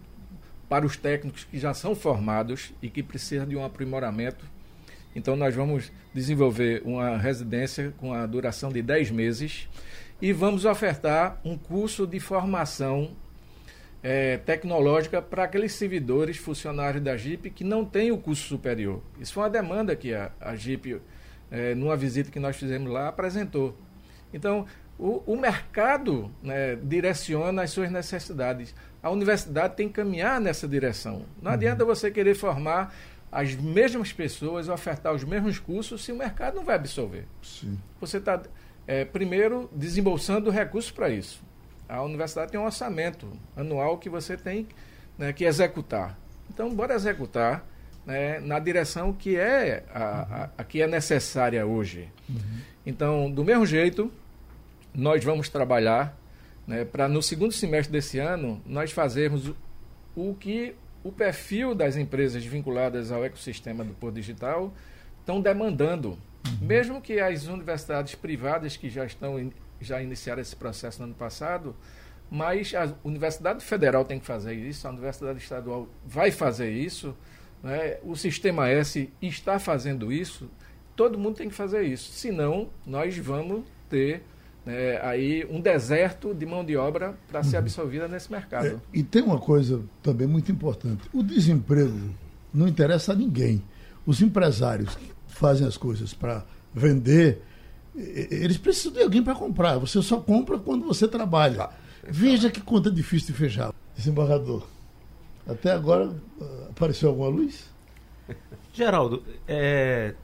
[0.69, 4.45] para os técnicos que já são formados e que precisam de um aprimoramento
[5.17, 9.67] então, nós vamos desenvolver uma residência com a duração de 10 meses
[10.21, 13.17] e vamos ofertar um curso de formação
[14.03, 19.03] é, tecnológica para aqueles servidores, funcionários da JIP que não têm o curso superior.
[19.19, 21.01] Isso foi uma demanda que a, a JIP,
[21.51, 23.75] é, numa visita que nós fizemos lá, apresentou.
[24.35, 24.67] Então,
[24.99, 28.75] o, o mercado né, direciona as suas necessidades.
[29.03, 31.25] A universidade tem que caminhar nessa direção.
[31.41, 31.55] Não uhum.
[31.55, 32.95] adianta você querer formar
[33.31, 37.27] as mesmas pessoas, ofertar os mesmos cursos, se o mercado não vai absorver.
[37.43, 37.79] Sim.
[38.01, 38.43] Você está,
[38.87, 41.43] é, primeiro, desembolsando recursos para isso.
[41.89, 44.67] A universidade tem um orçamento anual que você tem
[45.19, 46.19] né, que executar.
[46.51, 47.65] Então, bora executar
[48.05, 52.09] né, na direção que é a, a, a, que é necessária hoje.
[52.29, 52.61] Uhum.
[52.85, 54.11] Então, do mesmo jeito,
[54.95, 56.17] nós vamos trabalhar
[56.67, 59.57] né, para no segundo semestre desse ano nós fazermos o,
[60.15, 60.75] o que
[61.07, 64.75] o perfil das empresas vinculadas ao ecossistema do Porto Digital
[65.21, 66.11] estão demandando.
[66.11, 66.67] Uhum.
[66.67, 71.77] Mesmo que as universidades privadas que já estão já iniciaram esse processo no ano passado,
[72.29, 77.17] mas a Universidade Federal tem que fazer isso, a Universidade Estadual vai fazer isso,
[77.63, 77.99] né?
[78.03, 80.51] o Sistema S está fazendo isso,
[80.97, 82.11] todo mundo tem que fazer isso.
[82.11, 84.23] Senão, nós vamos ter
[84.67, 88.67] é, aí um deserto de mão de obra para ser absorvida nesse mercado.
[88.67, 92.11] É, e tem uma coisa também muito importante: o desemprego
[92.53, 93.63] não interessa a ninguém.
[94.05, 97.43] Os empresários que fazem as coisas para vender,
[97.95, 99.79] eles precisam de alguém para comprar.
[99.79, 101.65] Você só compra quando você trabalha.
[101.65, 101.73] Ah,
[102.09, 103.73] Veja que conta difícil de fechar.
[103.97, 104.67] Desembargador,
[105.47, 107.69] até agora ah, apareceu alguma luz?
[108.73, 110.15] Geraldo, é,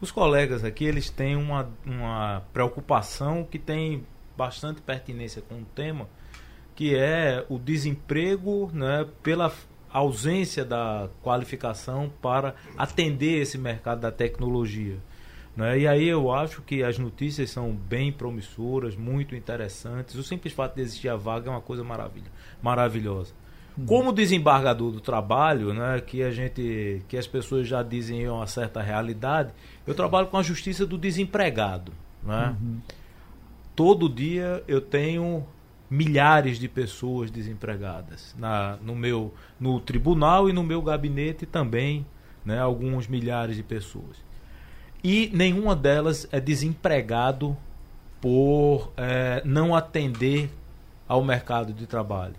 [0.00, 4.04] os colegas aqui, eles têm uma, uma preocupação que tem
[4.36, 6.08] bastante pertinência com o tema,
[6.74, 9.50] que é o desemprego né, pela
[9.90, 14.98] ausência da qualificação para atender esse mercado da tecnologia.
[15.56, 15.78] Né?
[15.80, 20.14] E aí eu acho que as notícias são bem promissoras, muito interessantes.
[20.16, 22.30] O simples fato de existir a vaga é uma coisa maravilha,
[22.62, 23.32] maravilhosa.
[23.86, 28.46] Como desembargador do trabalho, né, que a gente, que as pessoas já dizem é uma
[28.46, 29.52] certa realidade,
[29.86, 32.56] eu trabalho com a justiça do desempregado, né?
[32.60, 32.80] Uhum.
[33.74, 35.46] Todo dia eu tenho
[35.88, 42.04] milhares de pessoas desempregadas na, no meu no tribunal e no meu gabinete também,
[42.44, 44.16] né, alguns milhares de pessoas.
[45.04, 47.56] E nenhuma delas é desempregado
[48.20, 50.50] por é, não atender
[51.06, 52.34] ao mercado de trabalho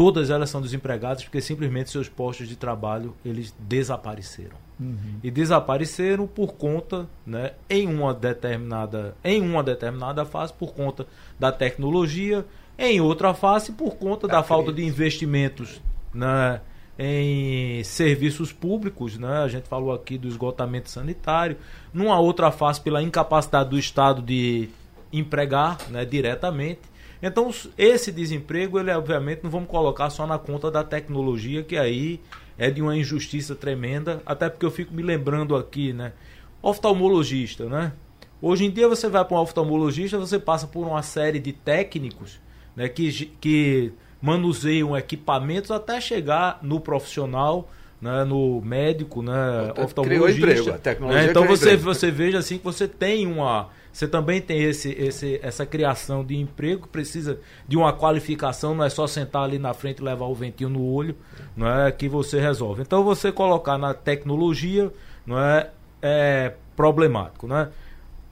[0.00, 4.56] todas elas são desempregadas porque simplesmente seus postos de trabalho eles desapareceram.
[4.80, 5.20] Uhum.
[5.22, 11.06] E desapareceram por conta, né, em uma determinada, em uma determinada fase por conta
[11.38, 12.46] da tecnologia,
[12.78, 15.82] em outra fase por conta da, da falta de investimentos,
[16.14, 16.62] né,
[16.98, 19.38] em serviços públicos, né?
[19.38, 21.56] A gente falou aqui do esgotamento sanitário,
[21.92, 24.70] numa outra face pela incapacidade do Estado de
[25.12, 26.80] empregar, né, diretamente.
[27.22, 32.20] Então, esse desemprego, ele obviamente não vamos colocar só na conta da tecnologia, que aí
[32.60, 36.12] é de uma injustiça tremenda, até porque eu fico me lembrando aqui, né?
[36.60, 37.94] Oftalmologista, né?
[38.42, 42.38] Hoje em dia você vai para um oftalmologista, você passa por uma série de técnicos,
[42.76, 50.50] né, que que manuseiam equipamentos até chegar no profissional, né, no médico, né, oftalmologista.
[50.50, 51.30] Emprego, a tecnologia né?
[51.30, 53.70] Então você, você veja assim que você tem uma.
[53.92, 58.88] Você também tem esse, esse, essa criação de emprego, precisa de uma qualificação, não é
[58.88, 61.16] só sentar ali na frente e levar o ventinho no olho,
[61.56, 62.82] não é que você resolve.
[62.82, 64.92] Então você colocar na tecnologia
[65.26, 65.70] não é,
[66.00, 67.68] é problemático, né?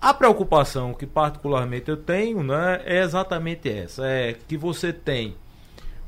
[0.00, 5.34] A preocupação que particularmente eu tenho, né, é exatamente essa, é que você tem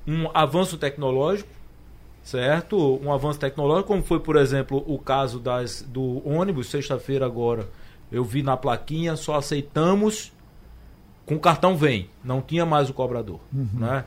[0.06, 1.50] um avanço tecnológico,
[2.22, 3.00] certo?
[3.02, 7.66] Um avanço tecnológico, como foi, por exemplo, o caso das, do ônibus, sexta-feira agora,
[8.10, 10.32] eu vi na plaquinha, só aceitamos
[11.26, 13.68] com cartão vem, não tinha mais o cobrador, uhum.
[13.74, 14.04] né?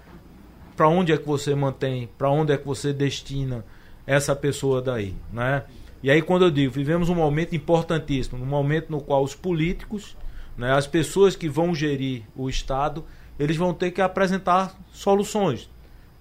[0.76, 3.64] Para onde é que você mantém, para onde é que você destina
[4.06, 5.64] essa pessoa daí, né?
[6.02, 10.18] E aí quando eu digo, vivemos um momento importantíssimo, um momento no qual os políticos,
[10.58, 13.06] né, as pessoas que vão gerir o Estado,
[13.40, 15.70] eles vão ter que apresentar soluções,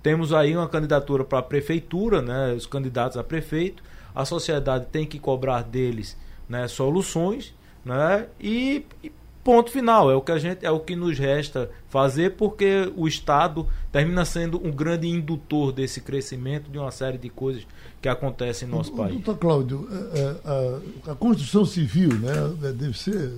[0.02, 3.82] temos aí uma candidatura para a prefeitura, né, os candidatos a prefeito.
[4.14, 6.18] A sociedade tem que cobrar deles
[6.48, 7.54] né, soluções,
[7.84, 9.12] né, e, e
[9.42, 13.08] ponto final é o que a gente é o que nos resta fazer porque o
[13.08, 17.66] estado termina sendo um grande indutor desse crescimento de uma série de coisas
[18.00, 19.14] que acontecem no nosso país.
[19.14, 23.32] Doutor Cláudio, a, é, é, a, a construção civil, né, deve ser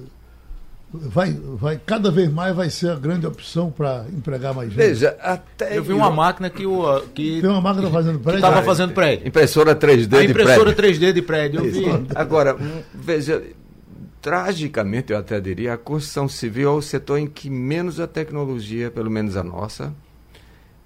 [0.95, 4.79] vai, vai cada vez mais vai ser a grande opção para empregar mais gente.
[4.79, 8.39] Veja, até eu vi uma máquina que o que tem uma máquina fazendo prédio.
[8.39, 9.29] Estava fazendo prédio.
[9.29, 11.09] Impressora 3D a impressora de prédio.
[11.09, 11.65] 3D de prédio.
[11.65, 12.07] Eu vi.
[12.15, 13.43] Agora, hum, veja,
[14.25, 18.91] tragicamente eu até diria, a construção civil é o setor em que menos a tecnologia,
[18.91, 19.95] pelo menos a nossa,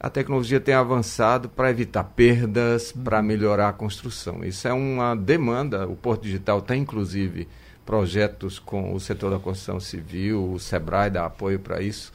[0.00, 4.44] a tecnologia tem avançado para evitar perdas, para melhorar a construção.
[4.44, 5.86] Isso é uma demanda.
[5.86, 7.46] O Porto Digital tem inclusive
[7.86, 12.12] projetos com o setor da construção civil, o SEBRAE dá apoio para isso,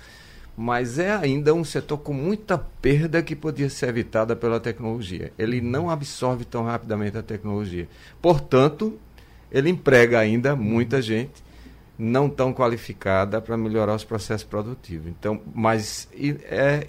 [0.58, 5.32] mas é ainda um setor com muita perda que podia ser evitada pela tecnologia.
[5.40, 7.88] Ele não absorve tão rapidamente a tecnologia.
[8.22, 9.00] Portanto,
[9.54, 11.44] ele emprega ainda muita gente
[11.98, 15.08] não tão qualificada para melhorar os processos produtivos.
[15.08, 16.88] Então, mas é,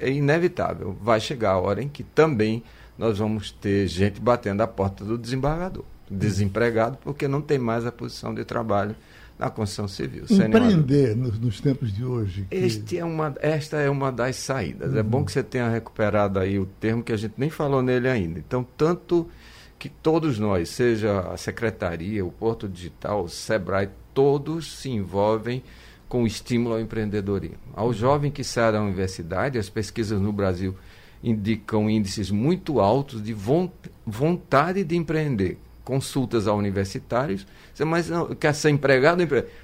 [0.00, 0.96] é inevitável.
[1.02, 2.62] Vai chegar a hora em que também
[2.96, 7.92] nós vamos ter gente batendo a porta do desembargador desempregado porque não tem mais a
[7.92, 8.96] posição de trabalho
[9.38, 10.24] na construção civil.
[10.28, 12.46] Empreender nos, nos, tempos de hoje.
[12.50, 12.56] Que...
[12.56, 14.92] Este é uma, esta é uma das saídas.
[14.92, 14.98] Uhum.
[14.98, 18.08] É bom que você tenha recuperado aí o termo que a gente nem falou nele
[18.08, 18.38] ainda.
[18.38, 19.26] Então, tanto
[19.80, 25.62] que todos nós, seja a Secretaria, o Porto Digital, o SEBRAE, todos se envolvem
[26.06, 27.56] com o estímulo ao empreendedorismo.
[27.74, 27.92] Ao uhum.
[27.94, 30.76] jovem que sai da universidade, as pesquisas no Brasil
[31.24, 33.34] indicam índices muito altos de
[34.04, 37.46] vontade de empreender consultas a universitários,
[37.86, 39.22] mas não, quer ser empregado,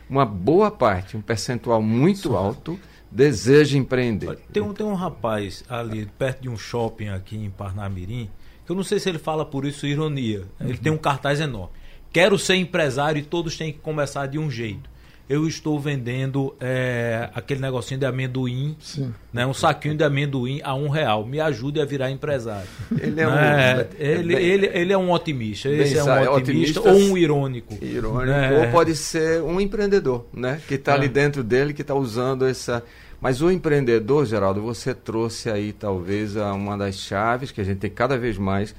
[0.08, 4.38] uma boa parte, um percentual muito alto, deseja empreender.
[4.50, 8.30] Tem um, tem um rapaz ali perto de um shopping aqui em Parnamirim,
[8.68, 10.44] eu não sei se ele fala por isso ironia.
[10.60, 10.76] Ele uhum.
[10.76, 11.72] tem um cartaz enorme.
[12.12, 14.88] Quero ser empresário e todos têm que começar de um jeito
[15.28, 19.12] eu estou vendendo é, aquele negocinho de amendoim, Sim.
[19.32, 21.26] né, um saquinho de amendoim a um real.
[21.26, 22.68] Me ajude a virar empresário.
[22.96, 25.68] Ele é um, é, ele, bem, ele, ele é um otimista.
[25.68, 27.76] Esse é um otimista, ou um irônico.
[27.82, 28.26] Irônico.
[28.26, 28.66] Né?
[28.66, 30.60] Ou pode ser um empreendedor, né?
[30.68, 30.94] Que está é.
[30.94, 32.84] ali dentro dele, que está usando essa.
[33.20, 37.90] Mas o empreendedor, Geraldo, você trouxe aí talvez uma das chaves que a gente tem
[37.90, 38.74] cada vez mais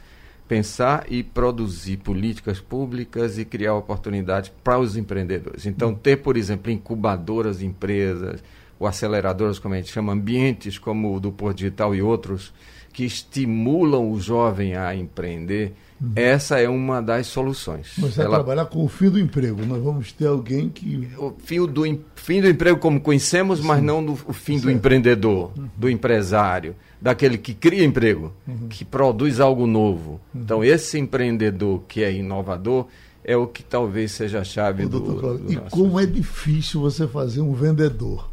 [0.48, 5.66] pensar e produzir políticas públicas e criar oportunidades para os empreendedores.
[5.66, 8.42] Então, ter, por exemplo, incubadoras de empresas,
[8.80, 12.54] ou aceleradoras, como a gente chama, ambientes como o do Porto Digital e outros,
[12.98, 16.14] que estimulam o jovem a empreender, uhum.
[16.16, 17.94] essa é uma das soluções.
[18.00, 18.38] Mas vai Ela...
[18.38, 19.64] trabalhar com o fim do emprego.
[19.68, 21.08] Nós vamos ter alguém que.
[21.16, 21.84] O fim do,
[22.16, 23.68] fim do emprego, como conhecemos, Sim.
[23.68, 25.70] mas não do, o fim do empreendedor, uhum.
[25.78, 28.68] do empresário daquele que cria emprego, uhum.
[28.68, 30.20] que produz algo novo.
[30.34, 30.42] Uhum.
[30.42, 32.88] Então, esse empreendedor que é inovador
[33.24, 37.08] é o que talvez seja a chave do, do, do E como é difícil você
[37.08, 38.28] fazer um vendedor.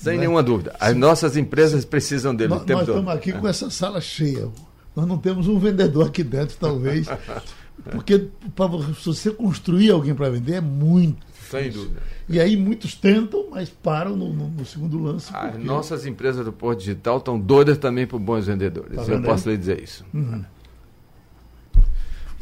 [0.00, 0.20] Sem né?
[0.20, 0.74] nenhuma dúvida.
[0.80, 4.48] As nossas empresas precisam dele nós, o tempo nós estamos aqui com essa sala cheia.
[4.96, 7.06] Nós não temos um vendedor aqui dentro, talvez.
[7.92, 11.26] Porque para você construir alguém para vender é muito.
[11.50, 12.00] Sem dúvida.
[12.28, 15.34] E aí muitos tentam, mas param no, no, no segundo lance.
[15.34, 15.64] As porque...
[15.66, 18.96] nossas empresas do Porto Digital estão doidas também por bons vendedores.
[18.96, 20.04] Tá Eu posso lhe dizer isso.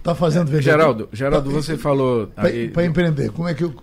[0.08, 0.62] Tá fazendo vender.
[0.62, 2.28] Geraldo, Geraldo, você falou.
[2.72, 3.74] Para empreender, como é que eu,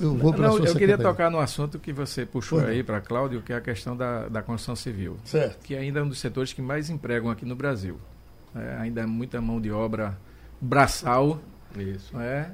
[0.00, 1.04] eu vou para a sua eu queria secretaria?
[1.04, 2.68] tocar no assunto que você puxou não.
[2.68, 5.62] aí para Cláudio, que é a questão da, da construção civil, Certo.
[5.64, 7.98] que ainda é um dos setores que mais empregam aqui no Brasil.
[8.56, 10.16] É, ainda é muita mão de obra
[10.60, 11.40] braçal,
[11.76, 12.16] Isso.
[12.16, 12.52] né?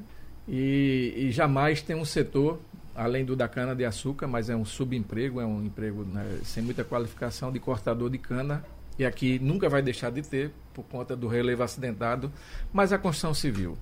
[0.49, 2.59] E, e jamais tem um setor,
[2.97, 7.53] além do da cana-de-açúcar, mas é um subemprego, é um emprego né, sem muita qualificação
[7.53, 8.65] de cortador de cana,
[9.01, 12.31] e aqui nunca vai deixar de ter, por conta do relevo acidentado,
[12.71, 13.79] mas a construção civil.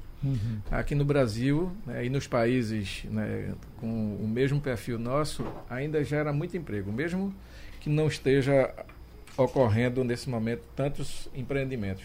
[0.71, 6.33] Aqui no Brasil né, e nos países né, com o mesmo perfil nosso, ainda gera
[6.33, 7.35] muito emprego, mesmo
[7.81, 8.73] que não esteja
[9.37, 12.05] ocorrendo nesse momento tantos empreendimentos.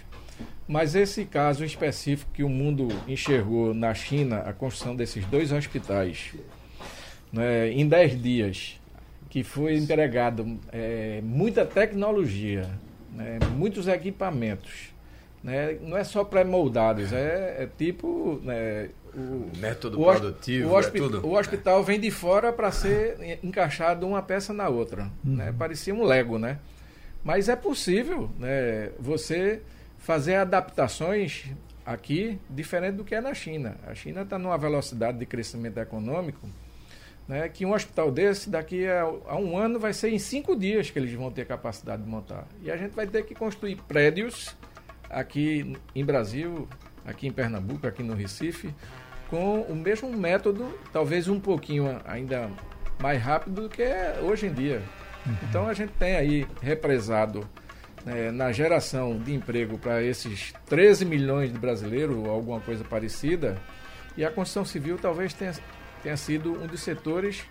[0.68, 6.34] Mas esse caso específico que o mundo enxergou na China, a construção desses dois hospitais,
[7.32, 8.82] né, em 10 dias,
[9.30, 12.68] que foi empregado é, muita tecnologia,
[13.14, 14.94] né, muitos equipamentos,
[15.44, 20.98] né, não é só pré-moldados, é, é tipo né, o, Método o produtivo, o, hospi-
[20.98, 21.26] é tudo.
[21.28, 25.10] o hospital vem de fora para ser en- encaixado uma peça na outra.
[25.24, 25.54] Né?
[25.58, 26.58] Parecia um Lego, né?
[27.24, 29.62] Mas é possível né, você
[30.00, 31.46] fazer adaptações
[31.86, 33.76] aqui diferente do que é na China.
[33.88, 36.48] A China está numa velocidade de crescimento econômico
[37.28, 40.90] né, que um hospital desse, daqui a, a um ano, vai ser em cinco dias
[40.90, 42.48] que eles vão ter capacidade de montar.
[42.62, 44.56] E a gente vai ter que construir prédios
[45.10, 46.68] aqui em Brasil,
[47.06, 48.74] aqui em Pernambuco, aqui no Recife,
[49.30, 52.50] com o mesmo método, talvez um pouquinho ainda
[53.02, 54.82] mais rápido do que é hoje em dia.
[55.50, 57.48] Então a gente tem aí represado
[58.06, 63.58] né, na geração de emprego para esses 13 milhões de brasileiros, ou alguma coisa parecida,
[64.18, 65.54] e a construção civil talvez tenha,
[66.04, 67.44] tenha sido um dos setores,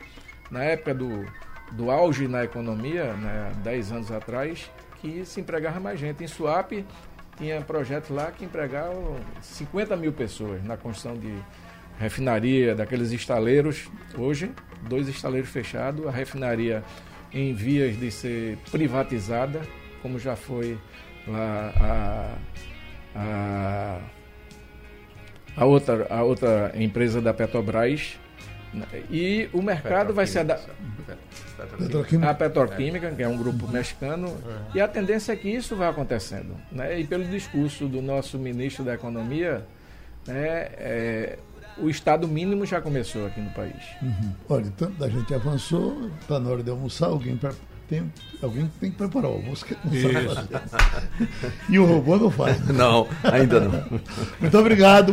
[0.51, 1.27] na época do,
[1.73, 6.23] do auge na economia, né, 10 anos atrás, que se empregava mais gente.
[6.23, 6.85] Em Suape,
[7.37, 11.35] tinha projetos lá que empregavam 50 mil pessoas na construção de
[11.99, 13.89] refinaria, daqueles estaleiros.
[14.17, 16.85] Hoje, dois estaleiros fechados, a refinaria
[17.33, 19.63] em vias de ser privatizada,
[20.03, 20.79] como já foi
[21.27, 24.01] lá a, a,
[25.57, 28.19] a, outra, a outra empresa da Petrobras.
[28.73, 28.87] Né?
[29.11, 30.75] E o mercado vai se adaptar.
[31.79, 32.31] Petroquímica.
[32.31, 34.37] A Petroquímica, que é um grupo mexicano,
[34.75, 36.57] e a tendência é que isso vai acontecendo.
[36.73, 37.01] Né?
[37.01, 39.65] E pelo discurso do nosso ministro da Economia,
[40.27, 41.39] né, é,
[41.79, 43.83] o Estado mínimo já começou aqui no país.
[44.49, 47.53] Olha, tanto a gente avançou, está na hora de almoçar, alguém, pra-
[47.89, 48.11] tem,
[48.43, 51.53] alguém tem que preparar o almoço que não sabe fazer.
[51.69, 52.59] E o robô não faz.
[52.69, 54.01] Não, ainda não.
[54.41, 55.13] Muito obrigado.